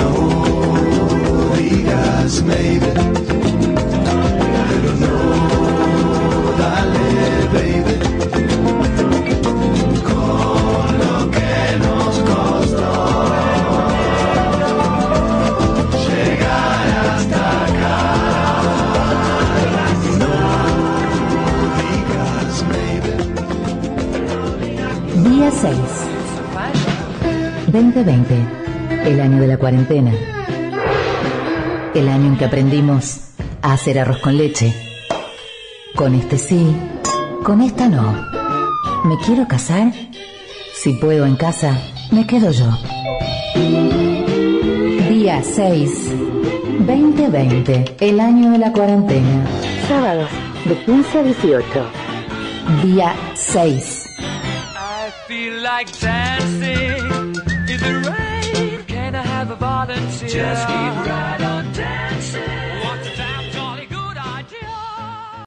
No 0.00 1.56
digas 1.56 2.42
maybe, 2.42 2.92
2020, 27.66 28.34
el 29.04 29.20
año 29.20 29.40
de 29.40 29.46
la 29.46 29.58
cuarentena. 29.58 30.12
El 31.94 32.08
año 32.08 32.28
en 32.28 32.36
que 32.38 32.44
aprendimos 32.46 33.20
a 33.60 33.74
hacer 33.74 33.98
arroz 33.98 34.18
con 34.18 34.36
leche. 34.36 34.74
Con 35.94 36.14
este 36.14 36.38
sí, 36.38 36.74
con 37.44 37.60
esta 37.60 37.88
no. 37.88 38.26
¿Me 39.04 39.16
quiero 39.24 39.46
casar? 39.46 39.92
Si 40.74 40.94
puedo 40.94 41.26
en 41.26 41.36
casa, 41.36 41.78
me 42.10 42.26
quedo 42.26 42.50
yo. 42.50 42.70
Día 45.10 45.42
6, 45.42 46.12
2020, 46.86 47.96
el 48.00 48.20
año 48.20 48.52
de 48.52 48.58
la 48.58 48.72
cuarentena. 48.72 49.44
Sábados, 49.88 50.30
de 50.64 50.76
15 50.84 51.18
a 51.18 51.22
18. 51.22 51.64
Día 52.82 53.14
6. 53.34 53.97
Like 55.68 56.00
dancing 56.00 57.36
in 57.68 57.78
the 57.78 57.94
rain. 58.08 58.82
Can 58.84 59.14
I 59.14 59.20
have 59.20 59.50
a 59.50 59.54
volunteer? 59.54 60.26
Just 60.26 60.66
keep 60.66 61.06
right 61.06 61.42
on 61.42 61.47